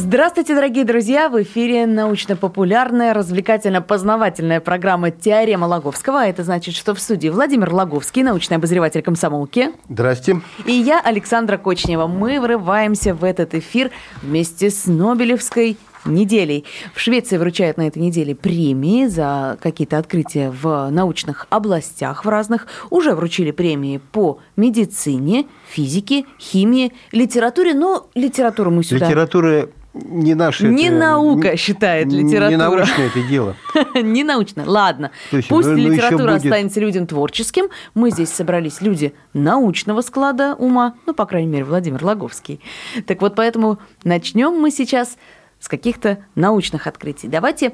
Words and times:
Здравствуйте, 0.00 0.54
дорогие 0.54 0.84
друзья! 0.84 1.28
В 1.28 1.42
эфире 1.42 1.84
научно-популярная, 1.84 3.12
развлекательно-познавательная 3.14 4.60
программа 4.60 5.10
«Теорема 5.10 5.64
Лаговского». 5.64 6.24
Это 6.24 6.44
значит, 6.44 6.76
что 6.76 6.94
в 6.94 7.00
студии 7.00 7.28
Владимир 7.28 7.74
Лаговский, 7.74 8.22
научный 8.22 8.58
обозреватель 8.58 9.02
комсомолки. 9.02 9.72
Здрасте. 9.88 10.40
И 10.66 10.72
я, 10.72 11.00
Александра 11.00 11.56
Кочнева. 11.56 12.06
Мы 12.06 12.40
врываемся 12.40 13.12
в 13.12 13.24
этот 13.24 13.56
эфир 13.56 13.90
вместе 14.22 14.70
с 14.70 14.86
Нобелевской 14.86 15.76
неделей. 16.04 16.64
В 16.94 17.00
Швеции 17.00 17.36
вручают 17.36 17.76
на 17.76 17.88
этой 17.88 17.98
неделе 17.98 18.36
премии 18.36 19.06
за 19.06 19.58
какие-то 19.60 19.98
открытия 19.98 20.50
в 20.50 20.90
научных 20.90 21.48
областях 21.50 22.24
в 22.24 22.28
разных. 22.28 22.68
Уже 22.90 23.16
вручили 23.16 23.50
премии 23.50 24.00
по 24.12 24.38
медицине, 24.56 25.46
физике, 25.68 26.24
химии, 26.38 26.92
литературе. 27.10 27.74
Но 27.74 28.06
литературу 28.14 28.70
мы 28.70 28.84
сюда... 28.84 29.08
Литература 29.08 29.68
не 30.04 30.34
наша... 30.34 30.66
Не 30.66 30.86
это, 30.86 30.96
наука 30.96 31.56
считает 31.56 32.08
литература. 32.12 32.50
Не 32.50 32.56
научное 32.56 33.06
это 33.06 33.22
дело. 33.28 33.56
Не 33.94 34.24
научно. 34.24 34.64
Ладно. 34.66 35.10
Есть, 35.32 35.48
Пусть 35.48 35.68
ну, 35.68 35.76
ну, 35.76 35.88
литература 35.92 36.32
будет- 36.32 36.44
останется 36.44 36.80
людям 36.80 37.06
творческим. 37.06 37.66
Мы 37.94 38.10
здесь 38.10 38.30
собрались 38.30 38.80
люди 38.80 39.14
научного 39.34 40.00
склада 40.00 40.54
ума. 40.54 40.94
Ну, 41.06 41.14
по 41.14 41.26
крайней 41.26 41.48
мере, 41.48 41.64
Владимир 41.64 42.02
Лаговский. 42.04 42.60
Так 43.06 43.20
вот, 43.20 43.34
поэтому 43.34 43.78
начнем 44.04 44.52
мы 44.52 44.70
сейчас 44.70 45.16
с 45.60 45.68
каких-то 45.68 46.18
научных 46.34 46.86
открытий. 46.86 47.28
Давайте 47.28 47.72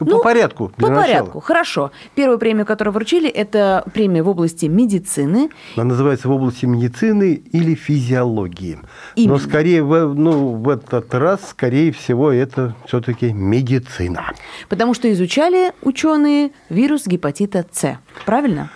Ну, 0.00 0.06
по 0.18 0.22
порядку, 0.24 0.72
для 0.76 0.88
По 0.88 0.92
начала. 0.92 1.06
порядку, 1.06 1.40
хорошо. 1.40 1.92
Первую 2.14 2.38
премию, 2.38 2.66
которую 2.66 2.92
вручили, 2.94 3.28
это 3.28 3.84
премия 3.92 4.22
в 4.22 4.28
области 4.28 4.66
медицины. 4.66 5.50
Она 5.76 5.84
называется 5.84 6.28
в 6.28 6.32
области 6.32 6.66
медицины 6.66 7.34
или 7.52 7.74
физиологии. 7.74 8.78
Именно. 9.14 9.32
Но 9.34 9.38
скорее, 9.38 9.82
ну, 9.84 10.52
в 10.54 10.68
этот 10.68 11.14
раз, 11.14 11.50
скорее 11.50 11.92
всего, 11.92 12.32
это 12.32 12.74
все-таки 12.86 13.32
медицина. 13.32 14.32
Потому 14.68 14.94
что 14.94 15.10
изучали 15.12 15.72
ученые 15.82 16.50
вирус 16.68 17.06
гепатита 17.06 17.64
С. 17.70 17.98
Правильно? 18.26 18.70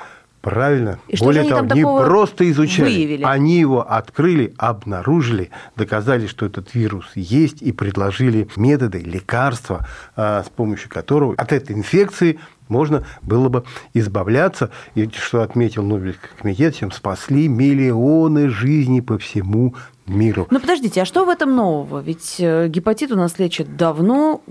Правильно. 0.48 0.98
И 1.08 1.16
Более 1.18 1.44
того, 1.44 1.74
не 1.74 1.82
просто 1.82 2.50
изучали, 2.50 2.88
выявили? 2.88 3.22
они 3.24 3.58
его 3.58 3.90
открыли, 3.90 4.54
обнаружили, 4.56 5.50
доказали, 5.76 6.26
что 6.26 6.46
этот 6.46 6.74
вирус 6.74 7.06
есть, 7.14 7.62
и 7.62 7.72
предложили 7.72 8.48
методы, 8.56 8.98
лекарства, 9.00 9.86
а, 10.16 10.42
с 10.44 10.48
помощью 10.48 10.88
которого 10.90 11.34
от 11.36 11.52
этой 11.52 11.76
инфекции 11.76 12.38
можно 12.68 13.04
было 13.22 13.48
бы 13.48 13.64
избавляться. 13.94 14.70
И 14.94 15.08
что 15.10 15.42
отметил 15.42 15.82
Нобелевский 15.82 16.28
комитет, 16.40 16.76
чем 16.76 16.90
спасли 16.92 17.48
миллионы 17.48 18.48
жизней 18.48 19.02
по 19.02 19.18
всему 19.18 19.74
миру. 20.08 20.46
Ну 20.50 20.60
подождите, 20.60 21.02
а 21.02 21.04
что 21.04 21.24
в 21.24 21.28
этом 21.28 21.54
нового? 21.54 22.00
Ведь 22.00 22.36
э, 22.38 22.68
гепатит 22.68 23.12
у 23.12 23.16
нас 23.16 23.38
лечат 23.38 23.76
давно, 23.76 24.42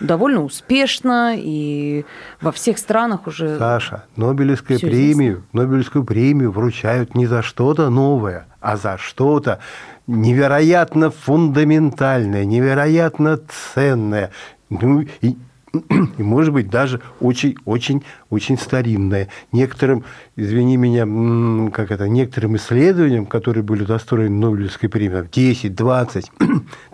довольно 0.00 0.44
успешно, 0.44 1.34
и 1.36 2.04
во 2.40 2.52
всех 2.52 2.78
странах 2.78 3.26
уже... 3.26 3.58
Саша, 3.58 4.04
Нобелевскую 4.16 4.80
премию, 4.80 5.44
Нобелевскую 5.52 6.04
премию 6.04 6.52
вручают 6.52 7.14
не 7.14 7.26
за 7.26 7.42
что-то 7.42 7.90
новое, 7.90 8.46
а 8.60 8.76
за 8.76 8.96
что-то 8.98 9.58
невероятно 10.06 11.10
фундаментальное, 11.10 12.44
невероятно 12.44 13.40
ценное, 13.74 14.30
ну 14.68 15.04
и, 15.20 15.36
и, 16.18 16.22
может 16.22 16.52
быть, 16.52 16.68
даже 16.68 17.00
очень-очень-очень 17.20 18.58
старинное. 18.58 19.28
Некоторым, 19.52 20.04
извини 20.36 20.76
меня, 20.76 21.70
как 21.70 21.90
это, 21.90 22.08
некоторым 22.08 22.56
исследованиям, 22.56 23.26
которые 23.26 23.62
были 23.62 23.82
удостоены 23.82 24.30
Нобелевской 24.30 24.88
премии, 24.88 25.28
10, 25.30 25.74
20, 25.74 26.30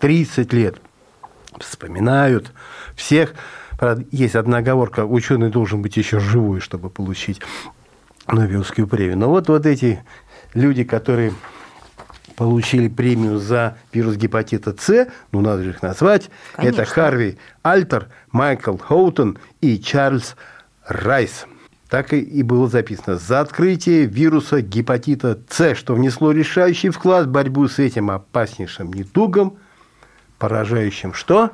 30 0.00 0.52
лет, 0.52 0.80
вспоминают 1.58 2.52
всех. 2.94 3.34
Правда, 3.78 4.04
есть 4.10 4.34
одна 4.34 4.58
оговорка, 4.58 5.04
ученый 5.04 5.50
должен 5.50 5.82
быть 5.82 5.96
еще 5.96 6.18
живой, 6.18 6.60
чтобы 6.60 6.90
получить 6.90 7.40
Нобелевскую 8.26 8.86
премию. 8.86 9.18
Но 9.18 9.30
вот, 9.30 9.48
вот 9.48 9.66
эти 9.66 10.02
люди, 10.54 10.84
которые 10.84 11.32
получили 12.36 12.88
премию 12.88 13.38
за 13.38 13.76
вирус 13.92 14.16
гепатита 14.16 14.74
С, 14.78 15.08
ну, 15.32 15.40
надо 15.40 15.62
же 15.64 15.70
их 15.70 15.82
назвать, 15.82 16.30
Конечно. 16.54 16.82
это 16.82 16.90
Харви 16.90 17.38
Альтер, 17.62 18.08
Майкл 18.30 18.76
Хоутон 18.76 19.38
и 19.60 19.78
Чарльз 19.78 20.36
Райс. 20.86 21.46
Так 21.88 22.12
и- 22.12 22.42
было 22.42 22.68
записано. 22.68 23.16
За 23.16 23.40
открытие 23.40 24.06
вируса 24.06 24.60
гепатита 24.60 25.38
С, 25.48 25.74
что 25.76 25.94
внесло 25.94 26.32
решающий 26.32 26.90
вклад 26.90 27.26
в 27.26 27.30
борьбу 27.30 27.68
с 27.68 27.78
этим 27.78 28.10
опаснейшим 28.10 28.92
недугом, 28.92 29.56
поражающим 30.38 31.14
что? 31.14 31.50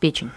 Печень. 0.00 0.30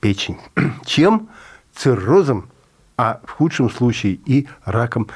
печень. 0.00 0.38
Чем? 0.84 1.28
Циррозом, 1.74 2.50
а 2.98 3.20
в 3.24 3.30
худшем 3.30 3.70
случае 3.70 4.18
и 4.26 4.46
раком, 4.64 5.08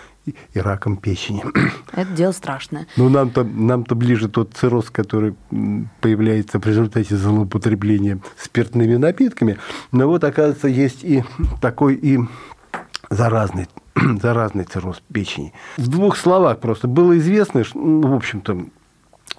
и 0.52 0.60
раком 0.60 0.96
печени. 0.96 1.44
Это 1.92 2.10
дело 2.12 2.32
страшное. 2.32 2.86
Ну, 2.96 3.08
нам-то, 3.08 3.44
нам-то 3.44 3.94
ближе 3.94 4.28
тот 4.28 4.54
цирроз, 4.54 4.90
который 4.90 5.34
появляется 6.00 6.58
в 6.58 6.66
результате 6.66 7.16
злоупотребления 7.16 8.20
спиртными 8.36 8.96
напитками. 8.96 9.58
Но 9.92 10.08
вот, 10.08 10.24
оказывается, 10.24 10.68
есть 10.68 11.04
и 11.04 11.24
такой 11.60 11.94
и 11.94 12.18
заразный, 13.10 13.68
заразный 14.20 14.64
цирроз 14.64 15.02
печени. 15.12 15.52
В 15.76 15.88
двух 15.88 16.16
словах 16.16 16.60
просто 16.60 16.88
было 16.88 17.16
известно, 17.18 17.62
ну, 17.74 18.08
в 18.08 18.14
общем-то, 18.14 18.66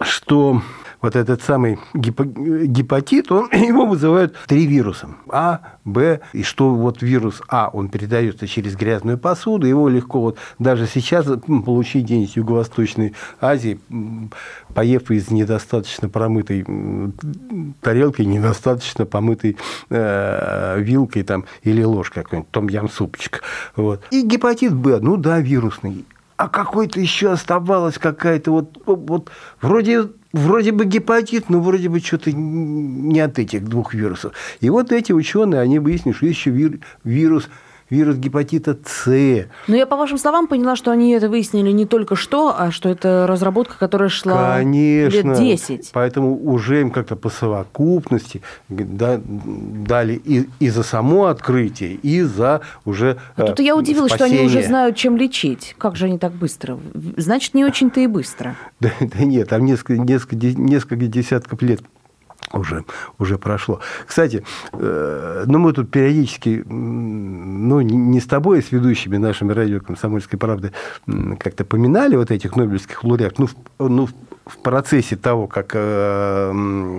что 0.01 0.61
вот 1.01 1.15
этот 1.15 1.41
самый 1.41 1.79
гепатит, 1.93 3.31
он, 3.31 3.49
его 3.51 3.85
вызывают 3.85 4.35
три 4.47 4.65
вируса. 4.65 5.09
А, 5.29 5.61
Б, 5.85 6.21
и 6.33 6.43
что 6.43 6.73
вот 6.73 7.01
вирус 7.01 7.41
А, 7.47 7.69
он 7.71 7.89
передается 7.89 8.47
через 8.47 8.75
грязную 8.75 9.17
посуду, 9.17 9.67
его 9.67 9.89
легко 9.89 10.21
вот 10.21 10.37
даже 10.59 10.87
сейчас 10.87 11.27
получить 11.65 12.05
где-нибудь 12.05 12.33
в 12.33 12.37
Юго-Восточной 12.37 13.13
Азии, 13.39 13.79
поев 14.73 15.11
из 15.11 15.31
недостаточно 15.31 16.09
промытой 16.09 16.65
тарелки, 17.81 18.21
недостаточно 18.21 19.05
помытой 19.05 19.57
э, 19.89 20.79
вилкой 20.79 21.23
там, 21.23 21.45
или 21.63 21.83
ложкой 21.83 22.23
какой-нибудь, 22.23 22.51
том 22.51 22.67
ям 22.67 22.89
супчик. 22.89 23.43
Вот. 23.75 24.03
И 24.11 24.23
гепатит 24.23 24.73
Б, 24.73 24.99
ну 24.99 25.17
да, 25.17 25.39
вирусный. 25.39 26.05
А 26.37 26.49
какой-то 26.49 26.99
еще 26.99 27.31
оставалась 27.31 27.97
какая-то 27.97 28.51
вот, 28.51 28.77
вот 28.85 29.31
вроде, 29.59 30.09
вроде 30.37 30.71
бы 30.71 30.85
гепатит, 30.85 31.49
но 31.49 31.59
вроде 31.59 31.89
бы 31.89 31.99
что-то 31.99 32.31
не 32.31 33.19
от 33.19 33.39
этих 33.39 33.65
двух 33.67 33.93
вирусов. 33.93 34.33
И 34.61 34.69
вот 34.69 34.91
эти 34.91 35.11
ученые, 35.11 35.61
они 35.61 35.79
выяснили, 35.79 36.15
что 36.15 36.25
еще 36.25 36.51
вир- 36.51 36.79
вирус, 37.03 37.49
вирус 37.89 38.17
гепатита 38.17 38.77
С. 38.85 39.45
Но 39.67 39.75
я 39.75 39.85
по 39.85 39.95
вашим 39.95 40.17
словам 40.17 40.47
поняла, 40.47 40.75
что 40.75 40.91
они 40.91 41.11
это 41.11 41.29
выяснили 41.29 41.71
не 41.71 41.85
только 41.85 42.15
что, 42.15 42.53
а 42.57 42.71
что 42.71 42.89
это 42.89 43.25
разработка, 43.27 43.77
которая 43.77 44.09
шла 44.09 44.57
Конечно. 44.57 45.31
лет 45.31 45.37
10. 45.39 45.89
Поэтому 45.93 46.37
уже 46.37 46.81
им 46.81 46.91
как-то 46.91 47.15
по 47.15 47.29
совокупности 47.29 48.41
да- 48.69 49.21
дали 49.25 50.13
и, 50.23 50.47
и 50.59 50.69
за 50.69 50.83
само 50.83 51.25
открытие, 51.25 51.93
и 51.95 52.21
за 52.21 52.61
уже 52.85 53.17
А 53.35 53.43
тут 53.43 53.59
э, 53.59 53.63
я 53.63 53.75
удивилась, 53.75 54.13
что 54.13 54.25
они 54.25 54.35
уже 54.39 54.45
спасение. 54.45 54.67
знают, 54.67 54.95
чем 54.95 55.17
лечить. 55.17 55.75
Как 55.77 55.95
же 55.95 56.05
они 56.05 56.17
так 56.17 56.33
быстро? 56.33 56.79
Значит, 57.17 57.53
не 57.53 57.65
очень-то 57.65 57.99
и 57.99 58.07
быстро. 58.07 58.55
Да, 58.79 58.91
да 59.01 59.23
нет, 59.25 59.49
там 59.49 59.65
несколько, 59.65 59.97
несколько, 60.01 60.35
несколько 60.35 61.07
десятков 61.07 61.61
лет 61.63 61.81
уже, 62.53 62.85
уже 63.19 63.37
прошло. 63.37 63.79
Кстати, 64.05 64.43
э, 64.73 65.43
ну 65.47 65.59
мы 65.59 65.73
тут 65.73 65.91
периодически, 65.91 66.63
ну 66.67 67.81
не- 67.81 68.19
с 68.19 68.25
тобой, 68.25 68.59
а 68.59 68.61
с 68.61 68.71
ведущими 68.71 69.17
нашими 69.17 69.53
радио 69.53 69.79
«Комсомольской 69.79 70.39
правды» 70.39 70.71
как-то 71.39 71.65
поминали 71.65 72.15
вот 72.15 72.31
этих 72.31 72.55
нобелевских 72.55 73.03
лауреатов, 73.03 73.39
ну, 73.39 73.47
в, 73.85 73.89
ну, 73.89 74.05
в- 74.45 74.57
процессе 74.63 75.15
того, 75.17 75.47
как 75.47 75.71
э, 75.73 76.51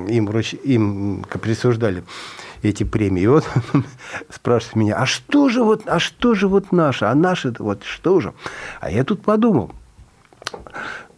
им, 0.09 0.31
им 0.65 1.25
присуждали 1.41 2.03
эти 2.63 2.85
премии. 2.85 3.23
И 3.23 3.27
вот 3.27 3.49
спрашивают 4.31 4.77
меня, 4.77 4.97
а 4.97 5.07
что 5.07 5.49
же 5.49 5.63
вот, 5.63 5.83
а 5.87 5.99
что 5.99 6.35
же 6.35 6.47
вот 6.49 6.73
наше, 6.73 7.07
а 7.07 7.15
наше 7.15 7.55
вот 7.59 7.85
что 7.85 8.21
же? 8.21 8.33
А 8.81 8.91
я 8.91 9.05
тут 9.05 9.23
подумал, 9.23 9.73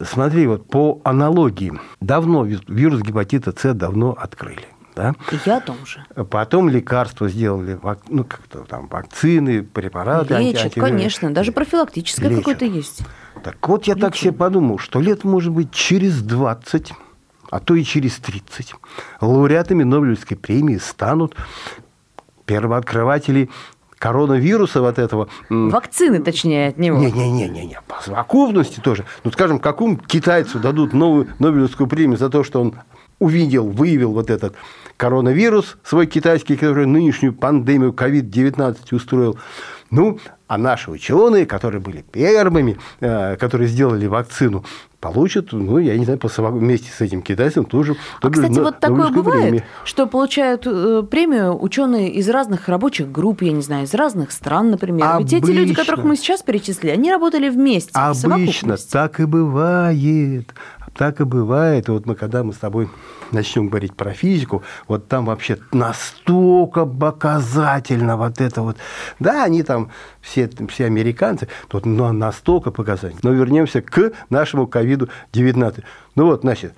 Смотри, 0.01 0.47
вот 0.47 0.67
по 0.67 1.01
аналогии, 1.03 1.73
давно 1.99 2.43
ви- 2.43 2.59
вирус 2.67 3.01
гепатита 3.01 3.53
С 3.55 3.73
давно 3.73 4.11
открыли. 4.11 4.65
Да? 4.95 5.15
Я 5.45 5.57
о 5.57 5.61
том 5.61 5.77
же. 5.85 6.03
Потом 6.29 6.67
лекарства 6.67 7.29
сделали, 7.29 7.79
ну, 8.09 8.25
как-то 8.25 8.59
там 8.59 8.87
вакцины, 8.87 9.63
препараты. 9.63 10.35
Лечат, 10.35 10.73
конечно, 10.73 11.33
даже 11.33 11.51
профилактическое 11.51 12.35
какое-то 12.35 12.65
есть. 12.65 13.01
Так 13.43 13.67
вот 13.67 13.85
я 13.85 13.93
Лечат. 13.93 14.09
так 14.09 14.17
себе 14.17 14.33
подумал, 14.33 14.79
что 14.79 14.99
лет, 14.99 15.23
может 15.23 15.53
быть, 15.53 15.71
через 15.71 16.21
20 16.21 16.91
а 17.51 17.59
то 17.59 17.75
и 17.75 17.83
через 17.83 18.17
30, 18.17 18.73
лауреатами 19.19 19.83
Нобелевской 19.83 20.37
премии 20.37 20.77
станут 20.77 21.35
первооткрыватели 22.45 23.49
коронавируса 24.01 24.81
вот 24.81 24.97
этого. 24.97 25.29
Вакцины, 25.49 26.19
точнее, 26.19 26.69
от 26.69 26.79
него. 26.79 26.97
Не-не-не, 26.97 27.79
по 27.87 28.01
совокупности 28.01 28.79
тоже. 28.79 29.05
Ну, 29.23 29.31
скажем, 29.31 29.59
какому 29.59 29.95
китайцу 29.95 30.59
дадут 30.59 30.91
новую 30.91 31.27
Нобелевскую 31.37 31.87
премию 31.87 32.17
за 32.17 32.31
то, 32.31 32.43
что 32.43 32.61
он 32.61 32.73
увидел, 33.19 33.69
выявил 33.69 34.11
вот 34.13 34.31
этот 34.31 34.55
коронавирус 34.97 35.77
свой 35.83 36.07
китайский, 36.07 36.55
который 36.55 36.87
нынешнюю 36.87 37.33
пандемию 37.33 37.91
COVID-19 37.91 38.95
устроил. 38.95 39.37
Ну, 39.91 40.19
а 40.47 40.57
наши 40.57 40.89
ученые, 40.89 41.45
которые 41.45 41.79
были 41.79 42.01
первыми, 42.01 42.79
э, 43.01 43.35
которые 43.35 43.67
сделали 43.67 44.07
вакцину, 44.07 44.65
получат, 45.01 45.51
ну, 45.51 45.79
я 45.79 45.97
не 45.97 46.05
знаю, 46.05 46.19
вместе 46.21 46.89
с 46.91 47.01
этим 47.01 47.21
китайцем 47.21 47.65
тоже. 47.65 47.97
А, 48.21 48.29
кстати, 48.29 48.59
вот 48.59 48.79
такое 48.79 49.09
бывает, 49.09 49.41
премию. 49.41 49.63
что 49.83 50.07
получают 50.07 50.65
э, 50.65 51.03
премию 51.09 51.61
ученые 51.61 52.11
из 52.11 52.29
разных 52.29 52.69
рабочих 52.69 53.11
групп, 53.11 53.41
я 53.41 53.51
не 53.51 53.63
знаю, 53.63 53.85
из 53.85 53.93
разных 53.93 54.31
стран, 54.31 54.69
например. 54.69 55.07
Обычно. 55.07 55.35
Ведь 55.35 55.43
эти 55.43 55.51
люди, 55.51 55.73
которых 55.73 56.05
мы 56.05 56.15
сейчас 56.15 56.43
перечислили, 56.43 56.91
они 56.91 57.11
работали 57.11 57.49
вместе. 57.49 57.91
Обычно 57.93 58.77
так 58.77 59.19
и 59.19 59.25
бывает. 59.25 60.53
Так 60.95 61.21
и 61.21 61.23
бывает. 61.23 61.89
Вот 61.89 62.05
мы, 62.05 62.15
когда 62.15 62.43
мы 62.43 62.53
с 62.53 62.57
тобой 62.57 62.89
начнем 63.31 63.69
говорить 63.69 63.95
про 63.95 64.13
физику, 64.13 64.63
вот 64.87 65.07
там 65.07 65.25
вообще 65.25 65.57
настолько 65.71 66.85
показательно 66.85 68.17
вот 68.17 68.41
это 68.41 68.61
вот. 68.61 68.77
Да, 69.19 69.43
они 69.43 69.63
там 69.63 69.89
все, 70.21 70.49
все 70.69 70.85
американцы, 70.85 71.47
тут 71.69 71.85
но 71.85 72.11
настолько 72.11 72.71
показательно. 72.71 73.21
Но 73.23 73.31
вернемся 73.31 73.81
к 73.81 74.11
нашему 74.29 74.67
ковиду-19. 74.67 75.83
Ну 76.15 76.25
вот, 76.25 76.41
значит, 76.41 76.73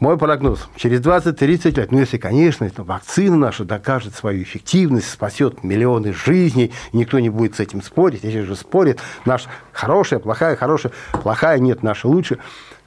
мой 0.00 0.16
прогноз, 0.16 0.68
через 0.76 1.00
20-30 1.00 1.76
лет, 1.76 1.92
ну, 1.92 1.98
если, 1.98 2.18
конечно, 2.18 2.64
эта 2.64 2.84
вакцина 2.84 3.36
наша 3.36 3.64
докажет 3.64 4.14
свою 4.14 4.42
эффективность, 4.42 5.10
спасет 5.10 5.64
миллионы 5.64 6.12
жизней, 6.12 6.72
никто 6.92 7.18
не 7.18 7.30
будет 7.30 7.56
с 7.56 7.60
этим 7.60 7.82
спорить, 7.82 8.22
если 8.22 8.42
же 8.42 8.54
спорит, 8.54 9.00
наша 9.24 9.48
хорошая, 9.72 10.20
плохая, 10.20 10.56
хорошая, 10.56 10.92
плохая, 11.22 11.58
нет, 11.58 11.82
наша 11.82 12.06
лучше. 12.06 12.38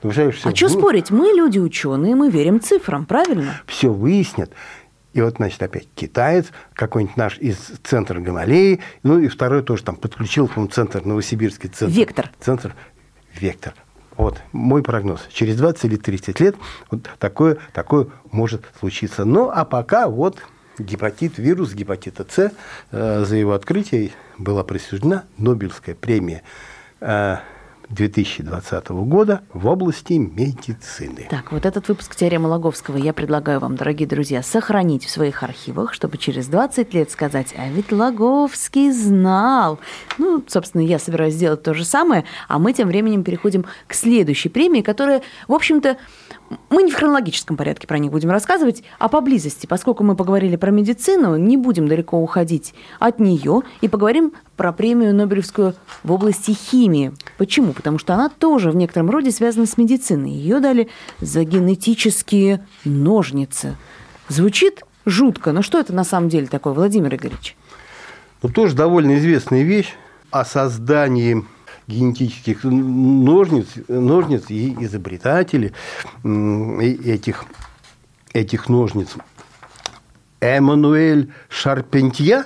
Все, 0.10 0.32
а 0.44 0.56
что 0.56 0.70
спорить? 0.70 1.12
Мы 1.12 1.28
люди 1.28 1.60
ученые, 1.60 2.16
мы 2.16 2.32
верим 2.32 2.60
цифрам, 2.60 3.06
правильно? 3.06 3.62
Все 3.68 3.92
выяснят. 3.92 4.52
И 5.14 5.22
вот, 5.22 5.36
значит, 5.36 5.62
опять 5.62 5.90
китаец, 5.94 6.48
какой-нибудь 6.74 7.18
наш 7.18 7.38
из 7.38 7.58
центра 7.84 8.20
Гамалеи, 8.20 8.80
ну 9.04 9.20
и 9.20 9.28
второй 9.28 9.62
тоже 9.62 9.84
там 9.84 9.98
подключил, 9.98 10.48
по 10.48 10.66
центр, 10.68 11.04
Новосибирский 11.04 11.70
центр. 11.70 11.94
Вектор. 11.94 12.32
Центр 12.40 12.74
Вектор. 13.40 13.74
Вот 14.22 14.40
мой 14.52 14.84
прогноз. 14.84 15.28
Через 15.32 15.56
20 15.56 15.86
или 15.86 15.96
30 15.96 16.40
лет 16.42 16.56
вот 16.92 17.10
такое, 17.18 17.58
такое 17.74 18.06
может 18.32 18.62
случиться. 18.80 19.26
Ну, 19.26 19.50
а 19.50 19.66
пока 19.66 20.08
вот 20.08 20.38
гепатит, 20.78 21.40
вирус 21.40 21.74
гепатита 21.74 22.24
С, 22.30 22.52
э, 22.92 23.26
за 23.26 23.36
его 23.36 23.54
открытие 23.54 24.12
была 24.38 24.64
присуждена 24.64 25.24
Нобелевская 25.40 25.96
премия 25.96 26.44
э, 27.00 27.38
2020 27.92 28.90
года 28.90 29.42
в 29.54 29.68
области 29.68 30.14
медицины. 30.14 31.28
Так, 31.30 31.52
вот 31.52 31.66
этот 31.66 31.88
выпуск 31.88 32.16
теоремы 32.16 32.48
Логовского 32.48 32.98
я 32.98 33.14
предлагаю 33.14 33.60
вам, 33.60 33.76
дорогие 33.76 34.08
друзья, 34.08 34.42
сохранить 34.42 35.06
в 35.06 35.10
своих 35.10 35.44
архивах, 35.44 35.94
чтобы 35.94 36.18
через 36.18 36.48
20 36.48 36.94
лет 36.94 37.12
сказать, 37.12 37.54
а 37.58 37.68
ведь 37.70 37.92
Логовский 37.92 38.92
знал. 38.92 39.80
Ну, 40.18 40.44
собственно, 40.48 40.82
я 40.82 41.00
собираюсь 41.00 41.34
сделать 41.34 41.64
то 41.64 41.74
же 41.74 41.86
самое, 41.86 42.26
а 42.48 42.60
мы 42.60 42.74
тем 42.74 42.88
временем 42.88 43.24
переходим 43.24 43.66
к 43.88 43.94
следующей 43.94 44.50
премии, 44.50 44.82
которая, 44.82 45.22
в 45.48 45.54
общем-то, 45.54 45.98
мы 46.70 46.84
не 46.84 46.92
в 46.92 46.96
хронологическом 46.96 47.58
порядке 47.58 47.88
про 47.88 47.98
них 47.98 48.12
будем 48.12 48.30
рассказывать, 48.30 48.84
а 49.00 49.08
поблизости, 49.08 49.68
поскольку 49.68 50.04
мы 50.04 50.16
поговорили 50.16 50.56
про 50.56 50.72
медицину, 50.72 51.38
не 51.38 51.58
будем 51.58 51.88
далеко 51.88 52.18
уходить 52.18 52.74
от 53.00 53.20
нее 53.20 53.62
и 53.82 53.88
поговорим 53.88 54.34
про 54.58 54.74
премию 54.74 55.16
Нобелевскую 55.16 55.76
в 56.04 56.12
области 56.12 56.52
химии. 56.52 57.14
Почему? 57.42 57.74
Потому 57.74 57.98
что 57.98 58.14
она 58.14 58.30
тоже 58.30 58.70
в 58.70 58.76
некотором 58.76 59.10
роде 59.10 59.32
связана 59.32 59.66
с 59.66 59.76
медициной. 59.76 60.30
Ее 60.30 60.60
дали 60.60 60.90
за 61.22 61.44
генетические 61.44 62.64
ножницы. 62.86 63.78
Звучит 64.28 64.84
жутко, 65.08 65.52
но 65.52 65.64
что 65.64 65.80
это 65.80 65.92
на 65.92 66.04
самом 66.04 66.30
деле 66.30 66.46
такое, 66.46 66.74
Владимир 66.74 67.16
Игоревич? 67.16 67.58
Ну, 68.44 68.50
тоже 68.50 68.76
довольно 68.76 69.18
известная 69.18 69.64
вещь 69.64 69.96
о 70.30 70.46
создании 70.46 71.44
генетических 71.88 72.64
ножниц, 72.64 73.70
ножниц 73.88 74.44
и 74.50 74.76
изобретатели 74.80 75.74
этих, 76.24 77.46
этих 78.34 78.70
ножниц 78.70 79.16
Эммануэль 80.42 81.34
Шарпентье 81.50 82.44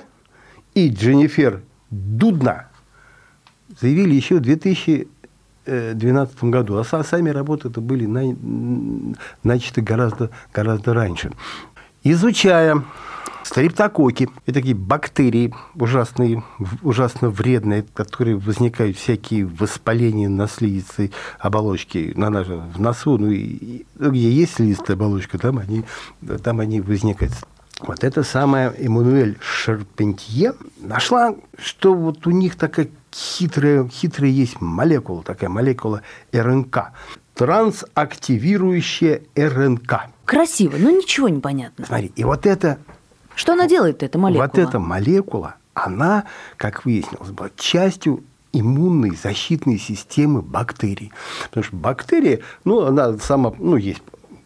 и 0.72 0.88
Дженнифер 0.88 1.64
Дудна 1.90 2.70
заявили 3.80 4.14
еще 4.14 4.36
в 4.36 4.40
2012 4.40 6.44
году, 6.44 6.76
а 6.76 6.84
сами 6.84 7.30
работы 7.30 7.68
это 7.68 7.80
были 7.80 8.06
начаты 9.42 9.82
гораздо, 9.82 10.30
гораздо 10.52 10.94
раньше. 10.94 11.32
Изучая 12.04 12.84
Стрептококи– 13.42 14.28
это 14.46 14.54
такие 14.54 14.74
бактерии 14.74 15.54
ужасные, 15.76 16.42
ужасно 16.82 17.30
вредные, 17.30 17.84
которые 17.94 18.36
возникают 18.36 18.96
всякие 18.96 19.46
воспаления 19.46 20.28
на 20.28 20.48
слизистой 20.48 21.12
оболочке, 21.38 22.12
на 22.16 22.28
нашем, 22.28 22.68
в 22.72 22.80
носу, 22.80 23.18
ну, 23.18 23.30
и, 23.30 23.86
где 23.94 24.32
есть 24.32 24.54
слизистая 24.54 24.96
оболочка, 24.96 25.38
там 25.38 25.58
они, 25.58 25.84
там 26.42 26.58
они 26.58 26.80
возникают. 26.80 27.34
Вот 27.80 28.02
это 28.02 28.24
самая 28.24 28.74
Эммануэль 28.76 29.36
Шарпентье 29.40 30.54
нашла, 30.80 31.36
что 31.56 31.94
вот 31.94 32.26
у 32.26 32.32
них 32.32 32.56
такая 32.56 32.88
хитрая, 33.16 33.88
хитрая 33.88 34.30
есть 34.30 34.60
молекула, 34.60 35.22
такая 35.22 35.48
молекула 35.50 36.02
РНК. 36.32 36.92
Трансактивирующая 37.34 39.22
РНК. 39.36 39.94
Красиво, 40.24 40.76
но 40.78 40.90
ничего 40.90 41.28
не 41.28 41.40
понятно. 41.40 41.86
Смотри, 41.86 42.12
и 42.16 42.24
вот 42.24 42.46
это 42.46 42.78
что 43.36 43.52
она 43.52 43.68
делает, 43.68 44.02
эта 44.02 44.18
молекула? 44.18 44.46
Вот 44.46 44.58
эта 44.58 44.78
молекула, 44.78 45.56
она, 45.74 46.24
как 46.56 46.86
выяснилось, 46.86 47.30
была 47.30 47.50
частью 47.54 48.24
иммунной 48.52 49.14
защитной 49.14 49.78
системы 49.78 50.40
бактерий. 50.40 51.12
Потому 51.44 51.64
что 51.64 51.76
бактерия, 51.76 52.40
ну, 52.64 52.86
она 52.86 53.18
сама, 53.18 53.52
ну, 53.58 53.76
есть 53.76 54.02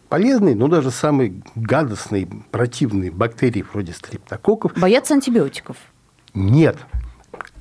полезные, 0.09 0.55
но 0.55 0.67
даже 0.67 0.91
самые 0.91 1.41
гадостные, 1.55 2.27
противные 2.51 3.11
бактерии 3.11 3.61
вроде 3.71 3.93
стрептококков. 3.93 4.73
Боятся 4.77 5.13
антибиотиков? 5.13 5.77
Нет. 6.33 6.77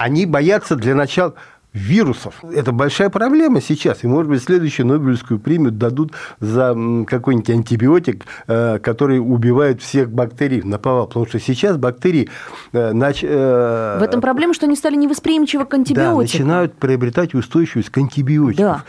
Они 0.00 0.25
боятся 0.25 0.76
для 0.76 0.95
начала 0.95 1.35
вирусов. 1.75 2.42
Это 2.42 2.73
большая 2.73 3.11
проблема 3.11 3.61
сейчас. 3.61 4.02
И, 4.02 4.07
может 4.07 4.30
быть, 4.30 4.42
следующую 4.42 4.87
Нобелевскую 4.87 5.38
премию 5.38 5.73
дадут 5.73 6.12
за 6.40 6.75
какой-нибудь 7.07 7.50
антибиотик, 7.50 8.25
э, 8.47 8.78
который 8.78 9.19
убивает 9.19 9.83
всех 9.83 10.11
бактерий 10.11 10.62
на 10.62 10.78
повал. 10.78 11.07
Потому 11.07 11.26
что 11.26 11.38
сейчас 11.38 11.76
бактерии... 11.76 12.30
Э, 12.73 12.92
нач... 12.92 13.21
Э, 13.23 13.99
В 14.00 14.02
этом 14.02 14.23
проблема, 14.23 14.54
что 14.54 14.64
они 14.64 14.75
стали 14.75 14.97
невосприимчивы 14.97 15.66
к 15.66 15.75
антибиотикам. 15.75 16.16
Да, 16.16 16.23
начинают 16.23 16.75
приобретать 16.76 17.35
устойчивость 17.35 17.90
к 17.90 17.99
антибиотикам. 17.99 18.64
Да. 18.64 18.85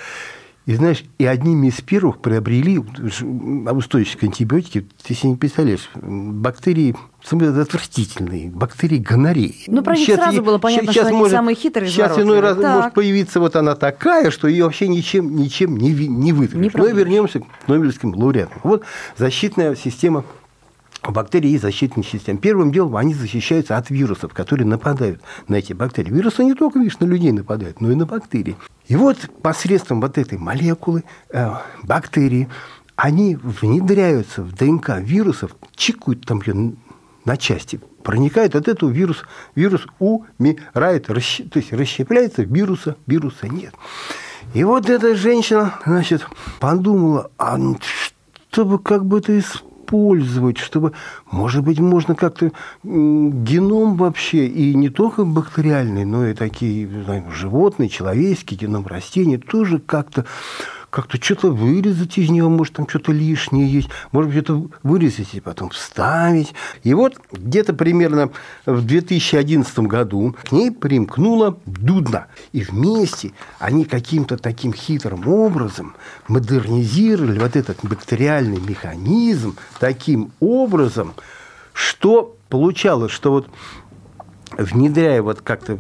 И 0.68 0.76
знаешь, 0.76 1.04
и 1.18 1.26
одними 1.26 1.68
из 1.68 1.82
первых 1.82 2.20
приобрели 2.20 2.78
устойчивость 2.78 4.20
к 4.20 4.24
антибиотике, 4.24 4.86
ты 5.04 5.16
себе 5.16 5.32
не 5.32 5.36
представляешь, 5.36 5.90
бактерии 5.96 6.96
отвратительные, 7.30 8.50
бактерии 8.50 8.98
гонореи. 8.98 9.64
Ну, 9.68 9.82
про 9.84 9.96
них 9.96 10.06
сейчас, 10.06 10.18
сразу 10.18 10.44
было 10.44 10.58
понятно, 10.60 10.92
сейчас 10.92 11.08
что 11.08 11.16
может, 11.16 11.34
они 11.34 11.38
самые 11.38 11.56
хитрые 11.56 11.90
Сейчас 11.90 12.18
иной 12.18 12.40
раз 12.40 12.58
так. 12.58 12.76
может 12.76 12.94
появиться 12.94 13.40
вот 13.40 13.56
она 13.56 13.76
такая, 13.76 14.32
что 14.32 14.48
ее 14.48 14.66
вообще 14.66 14.88
ничем, 14.88 15.36
ничем 15.36 15.78
не, 15.78 15.94
не 15.94 16.34
вытравишь. 16.34 16.74
Но 16.74 16.86
вернемся 16.86 17.40
к 17.40 17.68
Нобелевским 17.68 18.14
лауреатам. 18.14 18.60
Вот 18.64 18.84
защитная 19.18 19.76
система 19.76 20.26
бактерии 21.04 21.52
и 21.52 21.58
защитных 21.58 22.08
систем. 22.08 22.38
Первым 22.38 22.72
делом 22.72 22.96
они 22.96 23.14
защищаются 23.14 23.78
от 23.78 23.90
вирусов, 23.90 24.34
которые 24.34 24.68
нападают 24.68 25.22
на 25.48 25.56
эти 25.56 25.74
бактерии. 25.74 26.12
Вирусы 26.12 26.44
не 26.44 26.54
только, 26.54 26.80
видишь, 26.80 27.00
на 27.00 27.06
людей 27.06 27.32
нападают, 27.32 27.82
но 27.82 27.92
и 27.92 27.96
на 27.96 28.06
бактерии. 28.06 28.56
И 28.88 28.96
вот 28.96 29.18
посредством 29.42 30.02
вот 30.02 30.18
этой 30.18 30.38
молекулы 30.38 31.04
э, 31.30 31.52
бактерии, 31.84 32.50
они 32.96 33.36
внедряются 33.36 34.44
в 34.44 34.54
ДНК 34.54 35.00
вирусов, 35.00 35.56
чикают 35.76 36.26
там 36.26 36.42
ее 36.46 36.74
на 37.26 37.38
части, 37.38 37.80
проникает 38.04 38.56
от 38.56 38.68
этого 38.68 38.90
вирус, 38.90 39.24
вирус 39.56 39.88
умирает, 40.00 41.10
расщ, 41.10 41.42
то 41.52 41.60
есть 41.60 41.74
расщепляется, 41.74 42.44
вируса, 42.44 42.96
вируса 43.08 43.48
нет. 43.48 43.74
И 44.54 44.64
вот 44.64 44.90
эта 44.90 45.16
женщина, 45.16 45.80
значит, 45.86 46.28
подумала, 46.60 47.32
а 47.38 47.58
чтобы 48.52 48.80
как 48.80 49.06
бы 49.06 49.20
это 49.20 49.42
использовать, 49.92 50.58
чтобы, 50.58 50.94
может 51.30 51.64
быть, 51.64 51.80
можно 51.80 52.16
как-то 52.16 52.52
геном 52.84 53.96
вообще, 53.98 54.48
и 54.48 54.74
не 54.74 54.90
только 54.90 55.26
бактериальный, 55.26 56.06
но 56.06 56.26
и 56.26 56.34
такие 56.34 56.88
знаю, 57.04 57.26
животные, 57.32 57.90
человеческие, 57.90 58.60
геном 58.60 58.88
растений, 58.88 59.38
тоже 59.38 59.80
как-то 59.80 60.26
как-то 60.92 61.18
что-то 61.20 61.52
вырезать 61.52 62.18
из 62.18 62.30
него, 62.30 62.50
может, 62.50 62.76
там 62.76 62.88
что-то 62.88 63.14
лишнее 63.14 63.68
есть, 63.68 63.90
может 64.12 64.30
быть, 64.30 64.44
это 64.44 64.62
вырезать 64.84 65.34
и 65.34 65.40
потом 65.40 65.70
вставить. 65.70 66.54
И 66.84 66.94
вот 66.94 67.20
где-то 67.32 67.74
примерно 67.74 68.30
в 68.66 68.86
2011 68.86 69.80
году 69.80 70.36
к 70.44 70.52
ней 70.52 70.70
примкнула 70.70 71.58
Дудна. 71.66 72.28
И 72.52 72.62
вместе 72.62 73.32
они 73.58 73.86
каким-то 73.86 74.38
таким 74.38 74.74
хитрым 74.74 75.28
образом 75.28 75.96
модернизировали 76.28 77.40
вот 77.40 77.56
этот 77.56 77.78
бактериальный 77.84 78.60
механизм 78.60 79.56
таким 79.80 80.34
образом, 80.42 81.14
что 81.74 82.36
получалось, 82.50 83.14
что 83.14 83.32
вот 83.32 83.48
внедряя 84.58 85.22
вот 85.22 85.40
как-то 85.40 85.80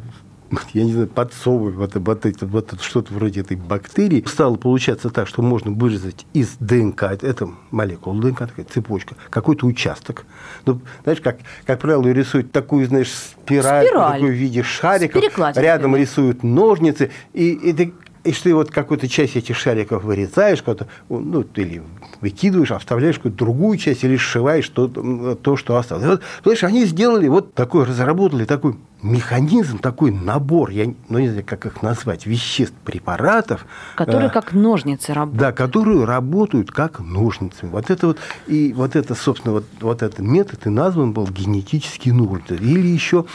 я 0.74 0.84
не 0.84 0.93
знаю, 0.93 1.08
подсовывая 1.08 1.74
вот, 1.74 1.96
вот, 1.96 2.25
это, 2.25 2.46
вот 2.46 2.74
это, 2.74 2.84
что-то 2.84 3.13
вроде 3.13 3.41
этой 3.41 3.58
бактерии, 3.58 4.24
стало 4.27 4.55
получаться 4.55 5.10
так, 5.10 5.27
что 5.27 5.41
можно 5.41 5.72
вырезать 5.72 6.25
из 6.34 6.55
ДНК, 6.60 7.03
это 7.03 7.50
молекула 7.72 8.22
ДНК, 8.22 8.39
такая 8.39 8.65
цепочка, 8.65 9.15
какой-то 9.29 9.65
участок. 9.65 10.25
Ну, 10.65 10.81
знаешь, 11.03 11.22
как, 11.22 11.38
как 11.65 11.79
правило, 11.79 12.08
рисуют 12.08 12.51
такую, 12.51 12.86
знаешь, 12.88 13.12
спираль, 13.12 13.88
спираль. 13.88 14.13
такой 14.13 14.31
в 14.31 14.36
виде 14.36 14.63
шариков, 14.63 15.24
рядом 15.55 15.96
рисуют 15.96 16.43
ножницы, 16.43 17.12
и, 17.34 17.51
и 17.51 17.74
ты 17.74 17.93
и 18.24 18.34
что 18.34 18.43
ты 18.43 18.55
вот 18.55 18.70
какую-то 18.70 19.08
часть 19.08 19.36
этих 19.36 19.58
шариков 19.58 20.03
вырезаешь, 20.03 20.63
ну, 21.10 21.46
или 21.55 21.81
выкидываешь, 22.22 22.70
вставляешь 22.70 23.15
какую-то 23.15 23.38
другую 23.38 23.77
часть, 23.77 24.03
или 24.03 24.15
сшиваешь 24.15 24.70
то, 24.70 24.88
то 24.88 25.58
что 25.58 25.77
осталось. 25.77 26.05
И 26.05 26.08
вот, 26.08 26.22
понимаешь, 26.43 26.63
они 26.63 26.86
сделали 26.86 27.27
вот 27.27 27.53
такой, 27.53 27.86
разработали 27.86 28.46
такой 28.46 28.75
механизм, 29.03 29.79
такой 29.79 30.12
набор, 30.12 30.70
я 30.70 30.93
ну, 31.10 31.20
не 31.20 31.29
знаю, 31.29 31.43
как 31.46 31.65
их 31.65 31.81
назвать, 31.81 32.25
веществ, 32.25 32.75
препаратов. 32.86 33.65
Которые 33.96 34.29
э, 34.29 34.31
как 34.31 34.53
ножницы 34.53 35.13
работают. 35.13 35.39
Да, 35.39 35.51
которые 35.51 36.05
работают 36.05 36.72
как 36.72 37.00
ножницы. 37.00 37.67
Вот 37.67 37.89
это 37.89 38.08
вот, 38.08 38.20
и 38.48 38.74
вот 38.74 38.96
это, 38.96 39.15
собственно, 39.15 39.53
вот, 39.53 39.65
вот 39.79 40.03
этот 40.03 40.20
метод 40.20 40.65
и 40.65 40.70
назван 40.70 41.13
был 41.13 41.27
генетический 41.27 42.12
ножницы. 42.12 42.55
Или 42.55 42.88
еще 42.88 43.25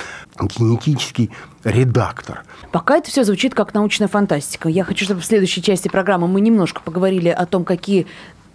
генетический 0.41 1.31
редактор. 1.65 2.45
Пока 2.71 2.99
это 2.99 3.11
все 3.11 3.25
звучит 3.25 3.55
как 3.55 3.75
научная 3.75 4.09
фантастика. 4.09 4.69
Я 4.69 4.85
хочу, 4.85 5.05
чтобы 5.05 5.21
в 5.21 5.25
следующей 5.25 5.63
части 5.63 5.89
программы 5.89 6.29
мы 6.29 6.41
немножко 6.41 6.81
поговорили 6.81 7.29
о 7.29 7.45
том, 7.47 7.65
какие 7.65 8.07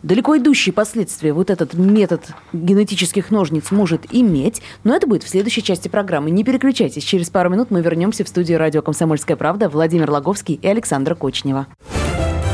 Далеко 0.04 0.36
идущие 0.38 0.74
последствия 0.74 1.32
вот 1.32 1.52
этот 1.52 1.76
метод 1.76 2.26
генетических 2.54 3.30
ножниц 3.30 3.70
может 3.70 4.06
иметь, 4.12 4.62
но 4.84 4.96
это 4.96 5.06
будет 5.06 5.24
в 5.24 5.30
следующей 5.30 5.62
части 5.62 5.90
программы. 5.90 6.32
Не 6.32 6.44
переключайтесь, 6.44 7.04
через 7.04 7.30
пару 7.30 7.52
минут 7.52 7.70
мы 7.70 7.82
вернемся 7.82 8.24
в 8.24 8.28
студию 8.28 8.58
радио 8.58 8.82
«Комсомольская 8.82 9.38
правда» 9.38 9.70
Владимир 9.70 10.10
Логовский 10.10 10.56
и 10.56 10.68
Александра 10.68 11.14
Кочнева. 11.14 11.68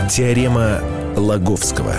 Теорема 0.09 0.81
Лаговского. 1.15 1.95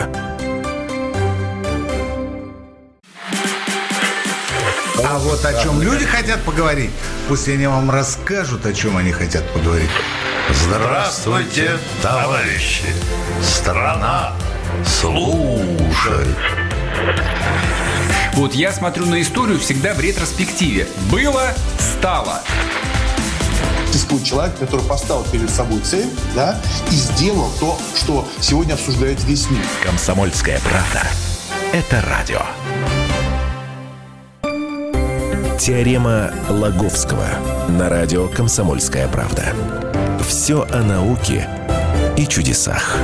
А 5.04 5.18
вот 5.20 5.44
о 5.44 5.62
чем 5.62 5.80
люди 5.80 6.04
хотят 6.04 6.42
поговорить, 6.42 6.90
пусть 7.26 7.48
они 7.48 7.66
вам 7.66 7.90
расскажут, 7.90 8.66
о 8.66 8.74
чем 8.74 8.98
они 8.98 9.12
хотят 9.12 9.48
поговорить. 9.54 9.88
Здравствуйте, 10.50 11.70
товарищи! 12.02 12.84
Страна 13.42 14.32
слушай. 14.84 16.26
Вот 18.34 18.54
я 18.54 18.72
смотрю 18.72 19.06
на 19.06 19.20
историю 19.20 19.58
всегда 19.58 19.94
в 19.94 20.00
ретроспективе. 20.00 20.86
Было, 21.10 21.52
стало. 21.78 22.40
Существует 23.86 24.24
человек, 24.24 24.58
который 24.58 24.86
поставил 24.86 25.24
перед 25.24 25.50
собой 25.50 25.80
цель 25.80 26.08
да, 26.34 26.60
и 26.90 26.94
сделал 26.94 27.50
то, 27.58 27.76
что 27.96 28.26
сегодня 28.40 28.74
обсуждает 28.74 29.22
весь 29.24 29.50
мир. 29.50 29.64
Комсомольская 29.84 30.60
правда. 30.60 31.02
Это 31.72 32.02
радио. 32.02 32.42
Теорема 35.58 36.30
Лаговского 36.48 37.26
на 37.68 37.88
радио 37.88 38.28
«Комсомольская 38.28 39.08
правда». 39.08 39.52
Все 40.26 40.66
о 40.70 40.82
науке 40.82 41.48
и 42.16 42.26
чудесах. 42.26 42.96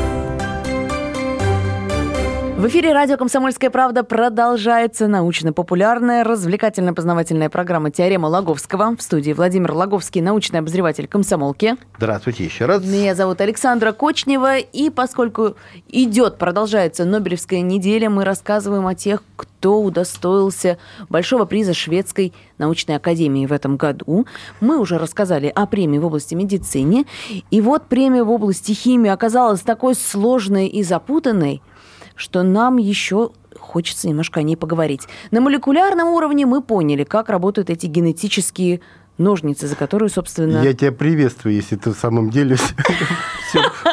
В 2.57 2.69
эфире 2.69 2.93
радио 2.93 3.17
«Комсомольская 3.17 3.69
правда» 3.69 4.05
продолжается 4.05 5.09
научно-популярная, 5.09 6.23
развлекательно-познавательная 6.23 7.51
программа 7.51 7.91
«Теорема 7.91 8.27
Лаговского». 8.27 8.95
В 8.97 9.03
студии 9.03 9.33
Владимир 9.33 9.73
Лаговский, 9.73 10.21
научный 10.21 10.61
обозреватель 10.61 11.09
комсомолки. 11.09 11.75
Здравствуйте 11.99 12.45
еще 12.45 12.67
раз. 12.67 12.85
Меня 12.85 13.17
зовут 13.17 13.41
Александра 13.41 13.91
Кочнева. 13.91 14.59
И 14.59 14.89
поскольку 14.91 15.57
идет, 15.89 16.39
продолжается 16.39 17.05
Нобелевская 17.05 17.61
неделя, 17.61 18.09
мы 18.09 18.25
рассказываем 18.25 18.87
о 18.87 18.95
тех, 18.95 19.25
кто 19.35 19.83
удостоился 19.83 20.79
большого 21.09 21.47
приза 21.47 21.75
Шведской 21.75 22.33
научной 22.59 22.97
академии 22.97 23.47
в 23.47 23.53
этом 23.53 23.77
году. 23.77 24.27
Мы 24.61 24.79
уже 24.79 24.99
рассказали 24.99 25.49
о 25.49 25.67
премии 25.67 25.99
в 25.99 26.07
области 26.07 26.37
медицины. 26.37 27.05
И 27.51 27.61
вот 27.61 27.89
премия 27.89 28.23
в 28.23 28.31
области 28.31 28.71
химии 28.71 29.11
оказалась 29.11 29.63
такой 29.63 29.97
сложной 29.97 30.69
и 30.69 30.85
запутанной– 30.85 31.61
что 32.15 32.43
нам 32.43 32.77
еще 32.77 33.31
хочется 33.59 34.09
немножко 34.09 34.41
о 34.41 34.43
ней 34.43 34.57
поговорить. 34.57 35.09
На 35.31 35.41
молекулярном 35.41 36.09
уровне 36.09 36.47
мы 36.47 36.63
поняли, 36.63 37.05
как 37.05 37.29
работают 37.29 37.71
эти 37.71 37.87
генетические 37.87 38.81
ножницы, 39.17 39.67
за 39.67 39.77
которые, 39.77 40.09
собственно... 40.09 40.63
Я 40.63 40.73
тебя 40.73 40.91
приветствую, 40.93 41.55
если 41.55 41.77
ты 41.77 41.91
в 41.91 41.97
самом 41.97 42.31
деле 42.31 42.57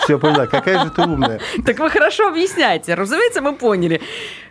все 0.04 0.18
поняла. 0.18 0.48
Какая 0.48 0.84
же 0.84 0.90
ты 0.90 1.04
умная. 1.04 1.40
Так 1.64 1.80
вы 1.80 1.90
хорошо 1.90 2.30
объясняете. 2.30 2.96
Разумеется, 2.96 3.42
мы 3.42 3.56
поняли. 3.56 4.02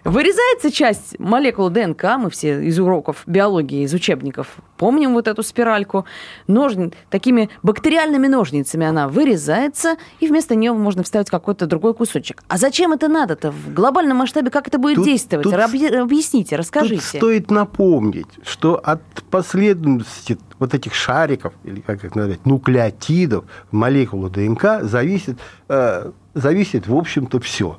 Вырезается 0.05 0.71
часть 0.71 1.19
молекул 1.19 1.71
ДНК, 1.71 2.05
мы 2.19 2.31
все 2.31 2.63
из 2.63 2.79
уроков 2.79 3.25
биологии, 3.27 3.83
из 3.83 3.93
учебников 3.93 4.59
помним 4.81 5.13
вот 5.13 5.29
эту 5.29 5.43
спиральку. 5.43 6.07
Ножни... 6.47 6.91
Такими 7.11 7.51
бактериальными 7.63 8.29
ножницами 8.29 8.87
она 8.87 9.09
вырезается, 9.09 9.97
и 10.21 10.27
вместо 10.27 10.55
нее 10.55 10.73
можно 10.73 11.03
вставить 11.03 11.29
какой-то 11.29 11.67
другой 11.67 11.93
кусочек. 11.93 12.43
А 12.49 12.57
зачем 12.57 12.93
это 12.93 13.09
надо-то? 13.09 13.51
В 13.51 13.75
глобальном 13.75 14.17
масштабе 14.17 14.51
как 14.51 14.69
это 14.69 14.79
будет 14.79 14.97
тут, 14.97 15.05
действовать? 15.05 15.45
Тут, 15.45 15.53
Объясните, 15.53 16.57
расскажите. 16.57 16.95
Тут 16.97 17.05
стоит 17.05 17.51
напомнить, 17.51 18.29
что 18.43 18.77
от 18.83 19.03
последовательности 19.31 20.39
вот 20.59 20.73
этих 20.73 20.95
шариков, 20.95 21.53
или 21.65 21.81
как 21.81 22.03
их 22.03 22.15
назвать, 22.15 22.47
нуклеотидов, 22.47 23.45
молекулы 23.71 24.31
ДНК 24.31 24.81
зависит, 24.81 25.37
э, 25.69 26.11
зависит 26.33 26.87
в 26.87 26.97
общем-то, 26.97 27.39
все. 27.41 27.79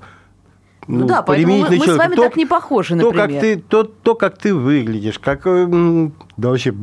Ну, 0.88 1.00
ну 1.00 1.06
да, 1.06 1.22
поэтому 1.22 1.58
мы, 1.58 1.70
мы 1.78 1.86
с 1.86 1.98
вами 1.98 2.16
то, 2.16 2.24
так 2.24 2.36
не 2.36 2.46
похожи, 2.46 2.96
например. 2.96 3.28
То, 3.28 3.34
как 3.34 3.42
ты, 3.42 3.58
то, 3.58 3.84
то, 3.84 4.16
как 4.16 4.38
ты 4.38 4.54
выглядишь, 4.54 5.20
как, 5.20 5.46
э, 5.46 6.10
да 6.38 6.50
вообще, 6.50 6.74